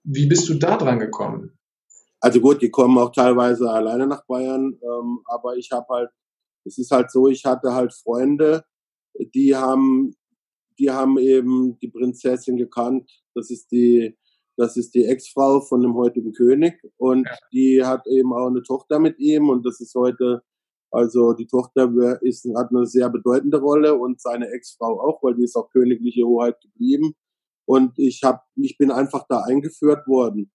wie 0.02 0.26
bist 0.26 0.48
du 0.48 0.54
da 0.54 0.76
dran 0.76 0.98
gekommen? 0.98 1.58
Also 2.20 2.40
gut, 2.40 2.60
die 2.60 2.70
kommen 2.70 2.98
auch 2.98 3.10
teilweise 3.10 3.70
alleine 3.70 4.06
nach 4.06 4.26
Bayern, 4.26 4.78
ähm, 4.82 5.20
aber 5.26 5.56
ich 5.56 5.70
habe 5.72 5.86
halt, 5.90 6.10
es 6.64 6.78
ist 6.78 6.90
halt 6.90 7.10
so, 7.10 7.28
ich 7.28 7.44
hatte 7.44 7.72
halt 7.72 7.92
Freunde, 7.94 8.64
die 9.34 9.54
haben, 9.54 10.14
die 10.78 10.90
haben 10.90 11.18
eben 11.18 11.78
die 11.78 11.88
Prinzessin 11.88 12.56
gekannt. 12.56 13.10
Das 13.34 13.50
ist 13.50 13.70
die, 13.70 14.16
das 14.56 14.76
ist 14.76 14.94
die 14.94 15.04
Ex-Frau 15.04 15.60
von 15.60 15.82
dem 15.82 15.94
heutigen 15.94 16.32
König 16.32 16.80
und 16.96 17.26
ja. 17.26 17.36
die 17.52 17.84
hat 17.84 18.06
eben 18.06 18.32
auch 18.32 18.46
eine 18.46 18.62
Tochter 18.62 18.98
mit 18.98 19.18
ihm 19.18 19.48
und 19.48 19.66
das 19.66 19.80
ist 19.80 19.94
heute 19.94 20.42
Also 20.94 21.32
die 21.32 21.48
Tochter 21.48 21.90
ist, 22.22 22.48
hat 22.56 22.70
eine 22.70 22.86
sehr 22.86 23.10
bedeutende 23.10 23.58
Rolle 23.58 23.98
und 23.98 24.20
seine 24.20 24.48
Ex-Frau 24.50 25.00
auch, 25.00 25.20
weil 25.24 25.34
die 25.34 25.42
ist 25.42 25.56
auch 25.56 25.68
königliche 25.70 26.24
Hoheit 26.24 26.60
geblieben. 26.60 27.14
Und 27.66 27.98
ich 27.98 28.22
hab, 28.22 28.44
ich 28.54 28.78
bin 28.78 28.92
einfach 28.92 29.26
da 29.28 29.40
eingeführt 29.40 30.06
worden 30.06 30.52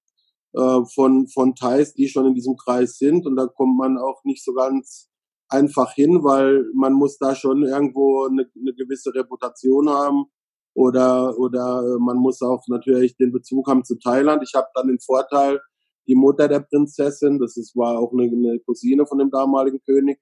äh, 0.54 0.82
von 0.96 1.28
von 1.28 1.56
Thais, 1.56 1.94
die 1.94 2.08
schon 2.08 2.26
in 2.26 2.36
diesem 2.36 2.56
Kreis 2.56 2.98
sind. 2.98 3.26
Und 3.26 3.36
da 3.36 3.48
kommt 3.48 3.78
man 3.78 3.98
auch 3.98 4.24
nicht 4.24 4.42
so 4.42 4.54
ganz 4.54 5.10
einfach 5.50 5.94
hin, 5.94 6.24
weil 6.24 6.66
man 6.74 6.94
muss 6.94 7.18
da 7.18 7.36
schon 7.36 7.64
irgendwo 7.64 8.26
eine, 8.26 8.50
eine 8.56 8.74
gewisse 8.74 9.14
Reputation 9.14 9.90
haben 9.90 10.28
oder 10.73 11.38
oder 11.38 11.97
man 11.99 12.17
muss 12.17 12.41
auch 12.41 12.63
natürlich 12.67 13.17
den 13.17 13.32
Bezug 13.32 13.67
haben 13.67 13.84
zu 13.84 13.97
Thailand. 13.97 14.43
Ich 14.43 14.53
habe 14.55 14.67
dann 14.73 14.88
den 14.88 14.99
Vorteil, 14.99 15.60
die 16.08 16.15
Mutter 16.15 16.47
der 16.47 16.62
Prinzessin, 16.62 17.39
das 17.39 17.58
ist, 17.58 17.75
war 17.75 17.99
auch 17.99 18.12
eine, 18.13 18.23
eine 18.23 18.60
Cousine 18.65 19.05
von 19.05 19.19
dem 19.19 19.29
damaligen 19.29 19.79
König, 19.84 20.19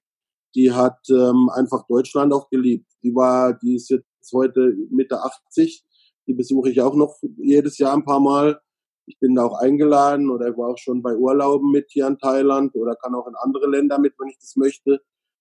die 0.54 0.72
hat 0.72 0.98
ähm, 1.10 1.48
einfach 1.54 1.86
Deutschland 1.86 2.32
auch 2.32 2.48
geliebt. 2.50 2.90
Die 3.02 3.14
war, 3.14 3.54
die 3.54 3.76
ist 3.76 3.90
jetzt 3.90 4.04
heute 4.32 4.74
Mitte 4.90 5.22
80. 5.22 5.84
Die 6.26 6.34
besuche 6.34 6.70
ich 6.70 6.80
auch 6.80 6.94
noch 6.94 7.16
jedes 7.36 7.78
Jahr 7.78 7.94
ein 7.94 8.04
paar 8.04 8.20
Mal. 8.20 8.60
Ich 9.06 9.18
bin 9.18 9.34
da 9.34 9.44
auch 9.44 9.58
eingeladen 9.58 10.30
oder 10.30 10.46
war 10.56 10.70
auch 10.70 10.78
schon 10.78 11.02
bei 11.02 11.16
Urlauben 11.16 11.70
mit 11.70 11.86
hier 11.90 12.06
in 12.06 12.18
Thailand 12.18 12.74
oder 12.74 12.94
kann 12.96 13.14
auch 13.14 13.26
in 13.26 13.34
andere 13.36 13.66
Länder 13.70 13.98
mit, 13.98 14.14
wenn 14.18 14.28
ich 14.28 14.38
das 14.38 14.56
möchte. 14.56 15.00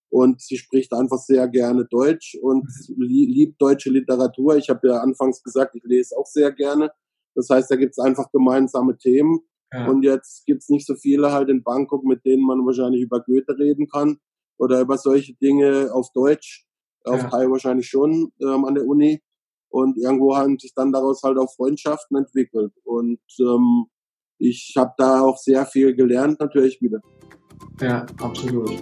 Und 0.10 0.42
sie 0.42 0.58
spricht 0.58 0.94
einfach 0.94 1.18
sehr 1.18 1.48
gerne 1.50 1.86
Deutsch 1.86 2.38
und 2.42 2.66
liebt 2.96 3.62
deutsche 3.62 3.90
Literatur. 3.90 4.56
Ich 4.56 4.70
habe 4.70 4.88
ja 4.88 5.00
anfangs 5.00 5.44
gesagt, 5.44 5.76
ich 5.76 5.84
lese 5.84 6.18
auch 6.18 6.26
sehr 6.26 6.52
gerne. 6.52 6.92
Das 7.36 7.50
heißt, 7.50 7.70
da 7.70 7.76
gibt 7.76 7.92
es 7.92 8.00
einfach 8.00 8.32
gemeinsame 8.32 8.98
Themen. 8.98 9.40
Ja. 9.74 9.88
Und 9.88 10.04
jetzt 10.04 10.46
gibt's 10.46 10.70
nicht 10.70 10.88
so 10.88 10.96
viele 10.96 11.34
halt 11.34 11.50
in 11.50 11.62
Bangkok, 11.62 12.04
mit 12.06 12.26
denen 12.26 12.46
man 12.46 12.66
wahrscheinlich 12.66 13.02
über 13.02 13.22
Goethe 13.22 13.58
reden 13.58 13.88
kann 13.88 14.18
oder 14.58 14.80
über 14.80 14.98
solche 14.98 15.36
Dinge 15.36 15.90
auf 15.94 16.12
Deutsch. 16.14 16.66
Auf 17.04 17.22
ja. 17.24 17.30
Thai 17.30 17.50
wahrscheinlich 17.50 17.88
schon 17.88 18.32
ähm, 18.42 18.66
an 18.66 18.76
der 18.76 18.86
Uni. 18.86 19.22
Und 19.70 19.98
irgendwo 19.98 20.36
haben 20.36 20.58
sich 20.58 20.74
dann 20.74 20.92
daraus 20.92 21.22
halt 21.24 21.38
auch 21.38 21.54
Freundschaften 21.54 22.18
entwickelt. 22.18 22.74
Und 22.84 23.20
ähm, 23.40 23.88
ich 24.40 24.74
habe 24.78 24.94
da 24.98 25.22
auch 25.22 25.38
sehr 25.38 25.66
viel 25.66 25.96
gelernt, 25.96 26.40
natürlich 26.40 26.82
wieder. 26.82 27.02
Ja, 27.82 28.06
absolut. 28.22 28.82